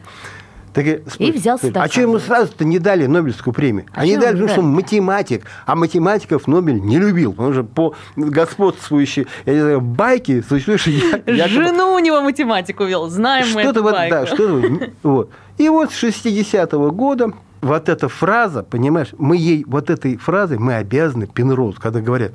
Так 0.73 0.85
и, 0.85 1.01
И 1.17 1.31
взялся 1.31 1.71
А 1.75 1.87
что 1.89 2.01
ему 2.01 2.19
сразу-то 2.19 2.63
не 2.63 2.79
дали 2.79 3.05
Нобелевскую 3.05 3.53
премию? 3.53 3.85
А 3.93 4.01
они 4.01 4.17
дали, 4.17 4.33
потому 4.33 4.49
что 4.49 4.59
он 4.61 4.67
математик, 4.67 5.45
а 5.65 5.75
математиков 5.75 6.47
Нобель 6.47 6.79
не 6.81 6.97
любил. 6.97 7.33
Потому 7.33 7.53
что 7.53 7.63
по 7.63 7.95
господствующей, 8.15 9.27
я 9.45 9.53
не 9.53 9.59
знаю, 9.59 9.81
байке 9.81 10.41
существующей... 10.41 10.93
я- 10.93 11.17
якобы- 11.47 11.49
Жену 11.49 11.93
у 11.95 11.99
него 11.99 12.21
математику 12.21 12.85
вел, 12.85 13.09
знаем 13.09 13.45
мы 13.53 13.61
что-то 13.63 13.69
эту 13.79 13.83
вот, 13.83 13.91
байку. 13.93 14.15
да, 14.15 14.25
что-то 14.25 14.53
вот, 14.53 14.89
вот. 15.03 15.29
И 15.57 15.69
вот 15.69 15.91
с 15.91 16.03
60-го 16.03 16.91
года 16.91 17.33
вот 17.61 17.89
эта 17.89 18.09
фраза, 18.09 18.63
понимаешь, 18.63 19.09
мы 19.17 19.37
ей, 19.37 19.63
вот 19.67 19.89
этой 19.89 20.17
фразой 20.17 20.57
мы 20.57 20.75
обязаны 20.75 21.27
Пенроуз, 21.27 21.75
когда 21.77 22.01
говорят, 22.01 22.33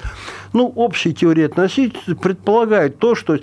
ну, 0.52 0.72
общая 0.74 1.12
теория 1.12 1.46
относительности 1.46 2.14
предполагает 2.14 2.98
то, 2.98 3.14
что 3.14 3.38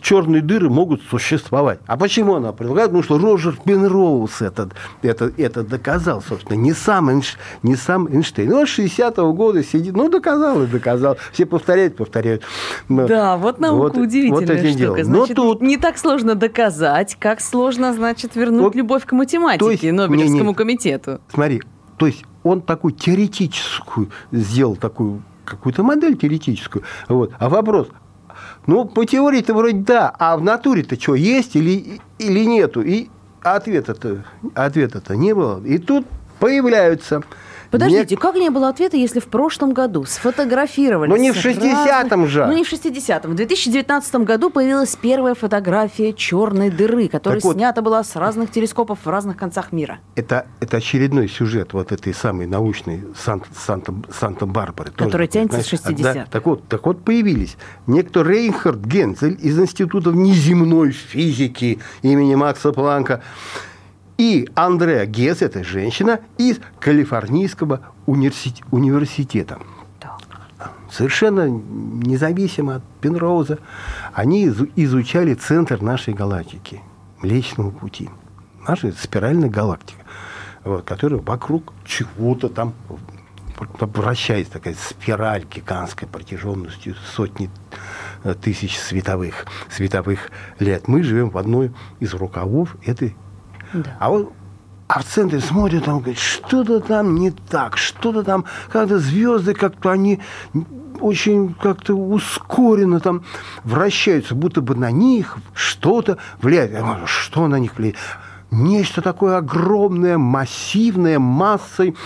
черные 0.00 0.42
дыры 0.42 0.70
могут 0.70 1.02
существовать. 1.02 1.80
А 1.86 1.96
почему 1.96 2.34
она 2.34 2.52
предполагает? 2.52 2.90
Потому 2.90 3.02
что 3.04 3.18
Роджер 3.18 3.56
Пенроуз 3.64 4.40
это, 4.40 4.70
это, 5.02 5.32
это 5.36 5.62
доказал, 5.62 6.22
собственно, 6.26 6.56
не 6.56 6.72
сам, 6.72 7.10
Эйнш- 7.10 7.36
не 7.62 7.76
сам 7.76 8.08
Эйнштейн. 8.08 8.50
С 8.66 8.78
60-го 8.78 9.32
года 9.32 9.62
сидит, 9.62 9.94
ну, 9.94 10.08
доказал 10.08 10.62
и 10.62 10.66
доказал. 10.66 11.18
Все 11.32 11.46
повторяют, 11.46 11.96
повторяют. 11.96 12.42
Да, 12.88 13.36
вот 13.36 13.60
наука 13.60 13.82
вот- 13.82 13.96
удивительная 13.98 14.62
вот 14.62 14.72
штука. 14.72 15.04
Значит, 15.04 15.36
Но 15.36 15.42
тут 15.42 15.62
не 15.62 15.76
так 15.76 15.98
сложно 15.98 16.34
доказать, 16.34 17.16
как 17.18 17.40
сложно, 17.40 17.92
значит, 17.92 18.34
вернуть 18.34 18.62
Вот, 18.62 18.74
любовь 18.74 19.04
к 19.04 19.12
математике 19.12 19.70
есть, 19.70 19.82
Нобелевскому 19.84 20.42
не, 20.42 20.48
не. 20.48 20.54
комитету. 20.54 20.85
Смотри, 21.32 21.62
то 21.96 22.06
есть 22.06 22.24
он 22.42 22.60
такую 22.60 22.92
теоретическую 22.92 24.10
сделал 24.32 24.76
такую 24.76 25.22
какую-то 25.44 25.82
модель 25.82 26.16
теоретическую. 26.16 26.84
Вот. 27.08 27.32
А 27.38 27.48
вопрос, 27.48 27.88
ну, 28.66 28.84
по 28.84 29.04
теории-то 29.04 29.54
вроде 29.54 29.78
да, 29.78 30.14
а 30.18 30.36
в 30.36 30.42
натуре-то 30.42 31.00
что, 31.00 31.14
есть 31.14 31.56
или, 31.56 32.00
или 32.18 32.44
нету? 32.44 32.82
И 32.82 33.08
ответа-то, 33.42 34.24
ответа-то 34.54 35.16
не 35.16 35.34
было. 35.34 35.64
И 35.64 35.78
тут 35.78 36.06
появляются... 36.38 37.22
Подождите, 37.70 38.14
нек- 38.14 38.18
как 38.20 38.34
не 38.36 38.50
было 38.50 38.68
ответа, 38.68 38.96
если 38.96 39.20
в 39.20 39.26
прошлом 39.26 39.72
году 39.72 40.04
сфотографировали? 40.04 41.08
Ну, 41.10 41.16
не 41.16 41.32
в 41.32 41.36
с 41.36 41.44
60-м 41.44 42.20
разных- 42.22 42.28
же. 42.28 42.46
Ну, 42.46 42.52
не 42.54 42.64
в 42.64 42.68
60-м. 42.72 43.32
В 43.32 43.34
2019 43.34 44.24
году 44.24 44.50
появилась 44.50 44.96
первая 44.96 45.34
фотография 45.34 46.12
черной 46.12 46.70
дыры, 46.70 47.08
которая 47.08 47.40
Так 47.40 47.44
вот. 47.44 47.56
снята 47.56 47.82
была 47.82 48.02
с 48.04 48.16
разных 48.16 48.50
телескопов 48.50 49.00
в 49.04 49.08
разных 49.08 49.36
концах 49.36 49.72
мира. 49.72 49.98
Это, 50.14 50.46
это 50.60 50.76
очередной 50.78 51.28
сюжет 51.28 51.72
вот 51.72 51.92
этой 51.92 52.14
самой 52.14 52.46
научной 52.46 53.02
Сан- 53.16 53.42
Санта, 53.56 53.94
Санта-Барбары. 54.12 54.90
Такой, 54.90 55.26
тянется 55.28 55.60
с 55.62 55.66
знаешь, 55.68 56.00
60-х. 56.00 56.14
да, 56.14 56.26
так, 56.30 56.46
вот, 56.46 56.66
так 56.68 56.86
вот 56.86 57.04
появились. 57.04 57.56
Некто 57.86 58.22
Рейнхард 58.22 58.80
Генцель 58.84 59.38
из 59.42 59.58
Института 59.58 60.10
внеземной 60.10 60.92
физики 60.92 61.78
имени 62.02 62.34
Макса 62.34 62.72
Планка 62.72 63.22
и 64.18 64.48
Андреа 64.54 65.06
Гесс, 65.06 65.42
это 65.42 65.62
женщина, 65.64 66.20
из 66.38 66.58
Калифорнийского 66.80 67.80
университета. 68.06 68.66
университета. 68.70 69.58
Совершенно 70.90 71.48
независимо 71.48 72.76
от 72.76 72.82
Пенроуза, 73.00 73.58
они 74.14 74.46
изу- 74.46 74.70
изучали 74.76 75.34
центр 75.34 75.82
нашей 75.82 76.14
галактики, 76.14 76.80
Млечного 77.20 77.70
Пути. 77.70 78.08
Наша 78.66 78.92
спиральная 78.92 79.50
галактика, 79.50 80.02
вот, 80.64 80.84
которая 80.84 81.20
вокруг 81.20 81.74
чего-то 81.84 82.48
там 82.48 82.72
вращается, 83.80 84.54
такая 84.54 84.74
спираль 84.74 85.44
гигантская 85.44 86.08
протяженностью 86.08 86.94
сотни 87.14 87.50
э, 88.24 88.34
тысяч 88.34 88.78
световых, 88.78 89.46
световых 89.70 90.30
лет. 90.58 90.88
Мы 90.88 91.02
живем 91.02 91.30
в 91.30 91.38
одной 91.38 91.72
из 92.00 92.14
рукавов 92.14 92.76
этой 92.84 93.16
Да. 93.72 93.96
а 93.98 94.10
вот 94.10 94.32
а 94.88 95.00
в 95.00 95.04
центре 95.04 95.40
смотрят, 95.40 95.88
он 95.88 95.98
говорит, 95.98 96.18
что-то 96.18 96.80
там 96.80 97.16
не 97.16 97.32
так, 97.32 97.76
что-то 97.76 98.22
там, 98.22 98.44
как-то 98.70 99.00
звезды 99.00 99.52
как-то 99.52 99.90
они 99.90 100.20
очень 101.00 101.54
как-то 101.54 101.94
ускоренно 101.94 103.00
там 103.00 103.24
вращаются, 103.64 104.34
будто 104.34 104.60
бы 104.60 104.76
на 104.76 104.90
них 104.90 105.38
что-то 105.54 106.18
влияет. 106.40 106.72
Я 106.72 106.82
говорю, 106.82 107.06
что 107.06 107.48
на 107.48 107.58
них 107.58 107.76
влияет? 107.76 107.98
Нечто 108.52 109.02
такое 109.02 109.38
огромное, 109.38 110.18
массивное, 110.18 111.18
массой 111.18 111.96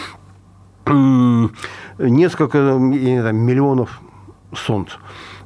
м, 0.86 1.54
несколько 1.98 2.58
не 2.78 3.20
знаю, 3.20 3.34
миллионов 3.34 4.00
солнц. 4.54 4.92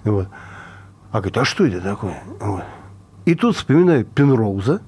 Вот. 0.05 0.29
А 1.11 1.19
говорит, 1.19 1.39
а 1.39 1.45
что 1.45 1.67
это 1.67 1.81
такое? 1.81 2.23
Вот. 2.41 2.65
И 3.25 3.35
тут 3.35 3.57
вспоминаю 3.57 4.05
Пенроуза, 4.05 4.83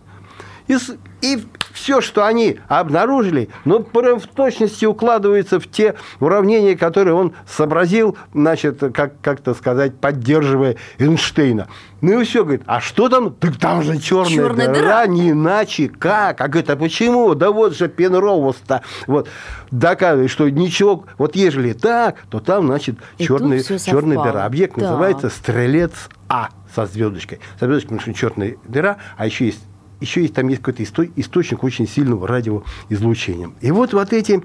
и, 0.69 0.77
и 1.23 1.45
все, 1.73 2.01
что 2.01 2.25
они 2.27 2.59
обнаружили, 2.69 3.49
ну, 3.65 3.81
прям 3.81 4.19
в 4.19 4.27
точности 4.27 4.85
укладывается 4.87 5.61
в 5.61 5.71
те 5.71 5.95
уравнения, 6.21 6.77
которые 6.77 7.15
он 7.15 7.33
сообразил, 7.47 8.17
значит, 8.33 8.81
как, 8.95 9.21
как-то 9.21 9.55
сказать, 9.55 9.99
поддерживая 9.99 10.77
Эйнштейна. 10.99 11.69
Ну 12.01 12.21
и 12.21 12.25
все, 12.25 12.45
говорит, 12.45 12.63
а 12.67 12.81
что 12.81 13.09
там? 13.09 13.35
Так 13.35 13.57
там 13.57 13.83
же 13.83 13.99
черная, 13.99 14.31
Чёрная 14.35 14.67
дыра, 14.69 14.75
дыра. 14.75 15.07
не 15.07 15.31
иначе 15.31 15.89
как. 15.89 16.41
А 16.41 16.49
говорит, 16.49 16.71
а 16.71 16.77
почему? 16.77 17.35
Да 17.35 17.51
вот 17.51 17.77
же 17.77 17.89
Пенроуз-то. 17.89 18.83
Вот, 19.07 19.29
доказывает, 19.71 20.31
что 20.31 20.49
ничего, 20.49 21.05
вот 21.19 21.37
ежели 21.37 21.73
так, 21.73 22.17
то 22.31 22.41
там, 22.41 22.67
значит, 22.67 22.97
черный, 23.19 23.63
черная 23.63 24.23
дыра. 24.23 24.45
Объект 24.45 24.75
Так. 24.75 24.85
называется 24.85 25.31
Стрелец 25.31 25.93
А 26.29 26.51
со 26.75 26.87
звездочкой. 26.87 27.41
Со 27.59 27.67
звездочкой, 27.67 27.99
потому 27.99 28.15
что 28.15 28.21
черная 28.21 28.57
дыра, 28.65 28.97
а 29.17 29.27
еще 29.27 29.47
есть 29.47 29.61
еще 30.01 30.23
есть 30.23 30.35
там 30.35 30.49
есть 30.49 30.63
какой-то 30.63 30.83
исто- 30.83 31.11
источник 31.17 31.65
очень 31.65 31.89
сильного 31.89 32.27
радиоизлучения. 32.27 33.51
И 33.61 33.71
вот 33.71 33.93
вот 33.93 34.13
эти 34.13 34.43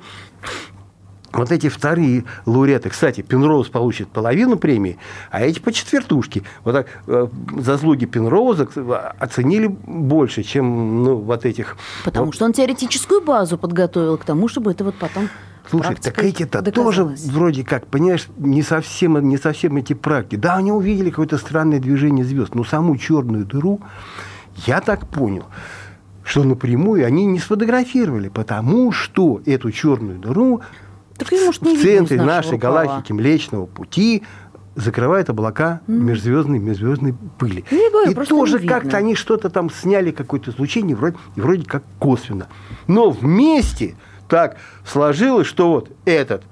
вот 1.34 1.52
эти 1.52 1.70
вторые 1.70 2.26
лауреаты, 2.46 2.90
кстати, 2.90 3.22
Пенроуз 3.22 3.70
получит 3.70 4.10
половину 4.10 4.58
премии, 4.58 4.98
а 5.30 5.42
эти 5.42 5.60
по 5.60 5.72
четвертушке. 5.72 6.44
Вот 6.64 6.74
так 6.74 6.88
э, 7.08 7.28
заслуги 7.58 8.06
Пенроуза 8.06 8.68
оценили 9.18 9.68
больше, 9.68 10.44
чем 10.44 11.04
ну, 11.04 11.16
вот 11.18 11.46
этих. 11.46 11.78
Потому 12.04 12.28
вот. 12.28 12.36
что 12.36 12.46
он 12.46 12.54
теоретическую 12.54 13.22
базу 13.22 13.58
подготовил 13.58 14.18
к 14.18 14.26
тому, 14.26 14.48
чтобы 14.48 14.72
это 14.72 14.84
вот 14.84 14.96
потом 14.96 15.30
Слушай, 15.70 15.96
так 15.96 16.22
эти-то 16.22 16.62
тоже 16.72 17.06
вроде 17.06 17.64
как, 17.64 17.88
понимаешь, 17.88 18.28
не 18.38 18.62
совсем, 18.62 19.18
не 19.30 19.38
совсем 19.38 19.78
эти 19.78 19.94
практики. 19.94 20.36
Да, 20.36 20.56
они 20.56 20.72
увидели 20.72 21.12
какое-то 21.12 21.38
странное 21.38 21.80
движение 21.80 22.26
звезд, 22.26 22.56
но 22.56 22.66
саму 22.66 22.98
черную 22.98 23.46
дыру, 23.46 23.80
я 24.66 24.82
так 24.82 25.08
понял, 25.08 25.46
что 26.24 26.44
напрямую 26.44 27.06
они 27.06 27.26
не 27.26 27.40
сфотографировали, 27.40 28.30
потому 28.30 28.92
что 28.92 29.42
эту 29.46 29.72
черную 29.72 30.20
дыру 30.20 30.62
так, 31.18 31.32
может, 31.32 31.62
не 31.62 31.78
в 31.78 31.82
центре 31.82 32.22
нашей 32.22 32.54
рукава. 32.54 32.84
галактики 32.84 33.14
Млечного 33.14 33.66
Пути 33.66 34.24
закрывает 34.76 35.30
облака 35.30 35.82
Мгм. 35.88 36.06
межзвездной, 36.06 36.60
межзвездной 36.60 37.14
пыли. 37.38 37.66
Ну, 37.70 37.78
я 37.84 37.92
говорю, 37.92 38.12
и 38.12 38.26
тоже 38.26 38.60
как-то 38.60 38.98
они 38.98 39.16
что-то 39.16 39.50
там 39.50 39.70
сняли, 39.70 40.12
какое-то 40.12 40.52
излучение, 40.52 40.96
вроде, 40.96 41.18
и 41.36 41.42
вроде 41.42 41.66
как 41.66 41.84
косвенно. 42.00 42.48
Но 42.88 43.10
вместе 43.10 43.96
так 44.30 44.58
сложилось, 44.86 45.46
что 45.48 45.70
вот 45.72 45.92
этот 46.06 46.44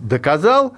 доказал 0.00 0.74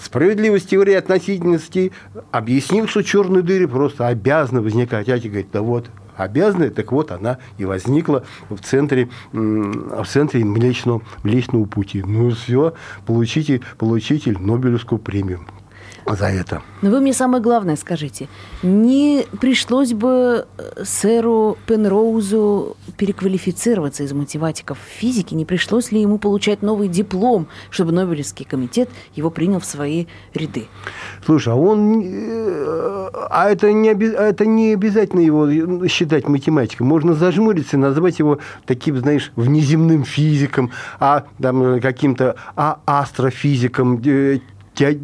справедливость 0.00 0.70
теории 0.70 0.94
относительности, 0.94 1.92
объяснил, 2.30 2.88
что 2.88 3.02
черные 3.02 3.42
дыры 3.42 3.68
просто 3.68 4.06
обязаны 4.06 4.60
возникать. 4.60 5.08
А 5.08 5.16
эти 5.16 5.28
говорят, 5.28 5.50
да 5.52 5.62
вот, 5.62 5.90
обязаны, 6.16 6.70
так 6.70 6.92
вот 6.92 7.10
она 7.10 7.38
и 7.58 7.64
возникла 7.64 8.24
в 8.48 8.58
центре, 8.60 9.08
в 9.32 10.04
центре 10.06 10.44
Млечного, 10.44 11.02
Млечного 11.22 11.64
пути. 11.66 12.02
Ну 12.02 12.30
все, 12.30 12.74
получите, 13.06 13.60
получите 13.78 14.32
Нобелевскую 14.38 14.98
премию 14.98 15.40
за 16.08 16.26
это. 16.26 16.62
Но 16.82 16.90
вы 16.90 17.00
мне 17.00 17.12
самое 17.12 17.42
главное 17.42 17.76
скажите. 17.76 18.28
Не 18.62 19.24
пришлось 19.40 19.92
бы 19.92 20.46
э, 20.58 20.84
сэру 20.84 21.58
Пенроузу 21.66 22.76
переквалифицироваться 22.96 24.04
из 24.04 24.12
математиков 24.12 24.78
в 24.78 25.00
физике? 25.00 25.34
Не 25.34 25.44
пришлось 25.44 25.90
ли 25.92 26.00
ему 26.00 26.18
получать 26.18 26.62
новый 26.62 26.88
диплом, 26.88 27.48
чтобы 27.70 27.92
Нобелевский 27.92 28.44
комитет 28.44 28.88
его 29.16 29.30
принял 29.30 29.58
в 29.58 29.64
свои 29.64 30.06
ряды? 30.34 30.66
Слушай, 31.24 31.54
а 31.54 31.56
он... 31.56 32.02
э, 32.04 33.08
А 33.30 33.48
это 33.50 33.72
не, 33.72 33.90
оби- 33.90 34.14
а 34.14 34.24
это 34.28 34.46
не 34.46 34.72
обязательно 34.74 35.20
его 35.20 35.86
считать 35.88 36.28
математиком. 36.28 36.86
Можно 36.86 37.14
зажмуриться 37.14 37.76
и 37.76 37.80
назвать 37.80 38.18
его 38.20 38.38
таким, 38.64 38.98
знаешь, 38.98 39.32
внеземным 39.36 40.04
физиком, 40.04 40.70
а 41.00 41.24
там, 41.42 41.62
э, 41.62 41.80
каким-то 41.80 42.36
а, 42.54 42.78
астрофизиком, 42.86 44.00
э, 44.04 44.38
те- 44.76 44.98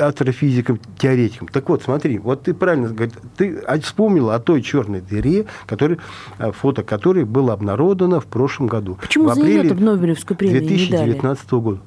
астрофизиком, 0.00 0.78
теоретиком. 0.98 1.48
Так 1.48 1.68
вот, 1.68 1.82
смотри, 1.82 2.18
вот 2.18 2.42
ты 2.42 2.52
правильно 2.54 2.88
говоришь, 2.88 3.14
ты 3.36 3.56
о- 3.58 3.80
вспомнил 3.80 4.30
о 4.30 4.38
той 4.38 4.60
черной 4.62 5.00
дыре, 5.00 5.46
который, 5.66 5.98
э, 6.38 6.52
фото 6.52 6.82
которой 6.82 7.24
было 7.24 7.52
обнародовано 7.54 8.20
в 8.20 8.26
прошлом 8.26 8.66
году. 8.66 8.98
Почему 9.00 9.28
в 9.28 9.34
за 9.34 9.40
апреле 9.40 9.70
это 9.70 9.74
Нобелевскую 9.74 10.36
премию 10.36 10.60
не 10.62 10.68
дали? 10.68 10.76
2019 10.76 11.60
года. 11.60 11.80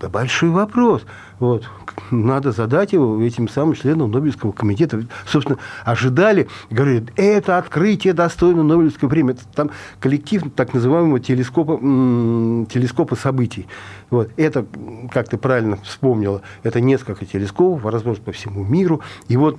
Да 0.00 0.08
большой 0.08 0.50
вопрос. 0.50 1.04
Вот. 1.40 1.68
Надо 2.12 2.52
задать 2.52 2.92
его 2.92 3.20
этим 3.20 3.48
самым 3.48 3.74
членам 3.74 4.12
Нобелевского 4.12 4.52
комитета. 4.52 5.02
Собственно, 5.26 5.58
ожидали, 5.84 6.48
говорят, 6.70 7.04
это 7.16 7.58
открытие 7.58 8.12
достойно 8.12 8.62
Нобелевской 8.62 9.08
премии. 9.08 9.32
Это 9.32 9.42
там 9.54 9.70
коллектив 9.98 10.44
так 10.54 10.72
называемого 10.72 11.18
телескопа, 11.18 11.78
телескопа 11.78 13.16
событий. 13.16 13.66
Вот. 14.10 14.30
Это, 14.36 14.66
как 15.12 15.28
ты 15.28 15.36
правильно 15.36 15.78
вспомнила, 15.82 16.42
это 16.62 16.80
несколько 16.80 17.26
телескопов, 17.26 17.84
разбросаны 17.84 18.26
по 18.26 18.32
всему 18.32 18.64
миру. 18.64 19.00
И 19.26 19.36
вот 19.36 19.58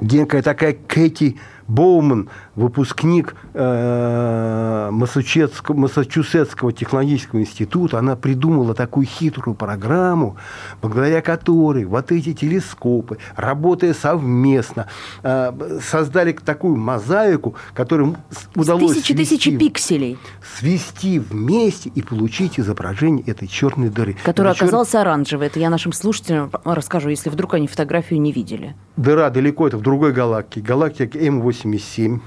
некая 0.00 0.40
такая 0.40 0.74
Кэти 0.74 1.36
Боуман, 1.68 2.28
выпускник 2.54 3.34
э, 3.54 4.88
Массачусетского, 4.92 5.74
Массачусетского 5.76 6.72
технологического 6.72 7.40
института, 7.40 7.98
она 7.98 8.16
придумала 8.16 8.74
такую 8.74 9.06
хитрую 9.06 9.54
программу, 9.54 10.36
благодаря 10.80 11.20
которой 11.22 11.84
вот 11.84 12.12
эти 12.12 12.32
телескопы, 12.34 13.18
работая 13.34 13.94
совместно, 13.94 14.86
э, 15.22 15.52
создали 15.82 16.32
такую 16.32 16.76
мозаику, 16.76 17.54
которую 17.74 18.16
удалось 18.54 18.92
Тысячи 18.96 19.14
тысячи 19.14 19.48
свести- 19.48 19.58
пикселей, 19.58 20.18
свести 20.58 21.18
вместе 21.18 21.90
и 21.94 22.02
получить 22.02 22.58
изображение 22.60 23.24
этой 23.26 23.48
черной 23.48 23.88
дыры. 23.88 24.16
которая 24.24 24.54
чер- 24.54 24.56
оказалась 24.64 24.94
оранжевой. 24.94 25.46
Это 25.48 25.58
я 25.60 25.70
нашим 25.70 25.92
слушателям 25.92 26.50
расскажу, 26.64 27.08
если 27.10 27.30
вдруг 27.30 27.54
они 27.54 27.66
фотографию 27.66 28.20
не 28.20 28.32
видели. 28.32 28.74
Дыра 28.96 29.30
далеко, 29.30 29.66
это 29.68 29.76
в 29.78 29.82
другой 29.82 30.12
галактике. 30.12 30.60
Галактика 30.66 31.18
М87. 31.64 32.20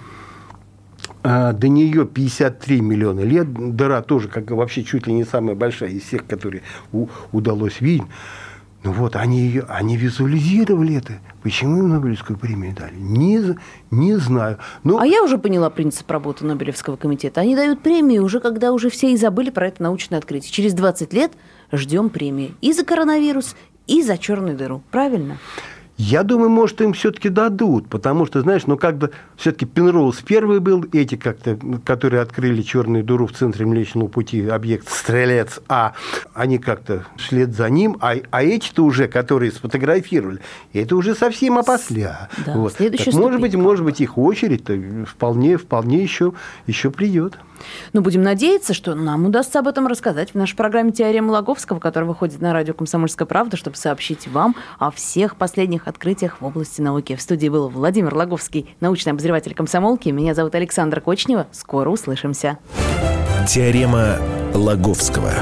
А, 1.24 1.54
До 1.54 1.68
нее 1.68 2.06
53 2.06 2.82
миллиона 2.82 3.22
лет. 3.22 3.76
Дыра 3.76 4.02
тоже, 4.02 4.28
как 4.30 4.52
вообще, 4.52 4.84
чуть 4.84 5.08
ли 5.08 5.14
не 5.14 5.24
самая 5.26 5.56
большая 5.56 5.90
из 5.90 6.04
всех, 6.04 6.26
которые 6.26 6.64
у- 6.92 7.08
удалось 7.32 7.82
видеть. 7.82 8.08
Ну 8.82 8.94
вот, 8.94 9.18
они, 9.18 9.42
ее, 9.42 9.66
они 9.68 9.98
визуализировали 9.98 10.96
это. 10.96 11.20
Почему 11.44 11.80
им 11.80 11.90
Нобелевскую 11.90 12.40
премию 12.40 12.74
дали? 12.74 12.96
Не, 12.96 13.58
не 13.92 14.16
знаю. 14.16 14.58
Ну, 14.86 14.98
А 15.00 15.06
я 15.06 15.22
уже 15.22 15.38
поняла 15.38 15.70
принцип 15.70 16.10
работы 16.10 16.46
Нобелевского 16.46 16.96
комитета. 16.96 17.42
Они 17.42 17.58
дают 17.58 17.84
премию 17.84 18.24
уже, 18.24 18.40
когда 18.40 18.72
уже 18.72 18.90
все 18.90 19.12
и 19.12 19.18
забыли 19.18 19.50
про 19.50 19.68
это 19.68 19.84
научное 19.84 20.18
открытие. 20.20 20.52
Через 20.54 20.74
20 20.74 21.12
лет 21.12 21.34
ждем 21.74 22.10
премии 22.10 22.54
и 22.62 22.72
за 22.72 22.86
коронавирус, 22.86 23.58
и 23.88 24.02
за 24.02 24.18
черную 24.18 24.56
дыру. 24.56 24.82
Правильно? 24.92 25.38
Я 26.02 26.24
думаю, 26.24 26.50
может, 26.50 26.80
им 26.80 26.94
все-таки 26.94 27.28
дадут, 27.28 27.90
потому 27.90 28.26
что, 28.26 28.40
знаешь, 28.40 28.66
ну, 28.68 28.78
как 28.78 28.98
бы 28.98 29.12
все-таки 29.36 29.66
Пенроуз 29.66 30.22
первый 30.22 30.62
был, 30.62 30.86
эти 30.94 31.16
как-то, 31.16 31.60
которые 31.84 32.22
открыли 32.22 32.62
черную 32.62 33.04
дыру 33.04 33.28
в 33.28 33.34
центре 33.34 33.66
Млечного 33.66 34.08
Пути, 34.08 34.48
объект 34.48 34.88
Стрелец 34.88 35.60
А, 35.68 35.96
они 36.34 36.58
как-то 36.58 37.06
вслед 37.18 37.54
за 37.54 37.70
ним, 37.70 37.98
а, 38.00 38.16
а 38.32 38.44
эти-то 38.44 38.86
уже, 38.86 39.10
которые 39.10 39.52
сфотографировали, 39.52 40.40
это 40.72 40.96
уже 40.96 41.16
совсем 41.16 41.58
опосля. 41.58 42.30
Да, 42.46 42.54
вот. 42.54 42.76
Так, 42.76 43.14
может 43.14 43.42
быть, 43.42 43.56
может 43.56 43.84
быть, 43.84 44.00
их 44.00 44.18
очередь-то 44.18 45.06
вполне, 45.06 45.58
вполне 45.58 46.02
еще, 46.02 46.32
еще 46.66 46.92
придет. 46.92 47.38
Ну, 47.94 48.02
будем 48.02 48.22
надеяться, 48.22 48.74
что 48.74 48.96
нам 48.96 49.26
удастся 49.26 49.60
об 49.60 49.68
этом 49.68 49.88
рассказать 49.88 50.32
в 50.32 50.36
нашей 50.36 50.56
программе 50.56 50.92
«Теорема 50.92 51.32
Логовского», 51.32 51.80
которая 51.80 52.08
выходит 52.08 52.40
на 52.40 52.54
радио 52.54 52.74
«Комсомольская 52.74 53.26
правда», 53.26 53.58
чтобы 53.58 53.76
сообщить 53.76 54.30
вам 54.30 54.56
о 54.78 54.92
всех 54.92 55.36
последних 55.36 55.88
открытиях 55.90 56.42
в 56.42 56.46
области 56.46 56.82
науки. 56.82 57.16
В 57.16 57.22
студии 57.22 57.50
был 57.50 57.70
Владимир 57.70 58.14
Логовский, 58.14 58.76
научный 58.80 59.12
обозреватель 59.12 59.54
комсомолки. 59.54 60.10
Меня 60.10 60.34
зовут 60.34 60.56
Александра 60.56 61.02
Кочнева. 61.02 61.48
Скоро 61.52 61.90
услышимся. 61.90 62.58
Теорема 63.48 64.18
Лаговского. 64.54 65.34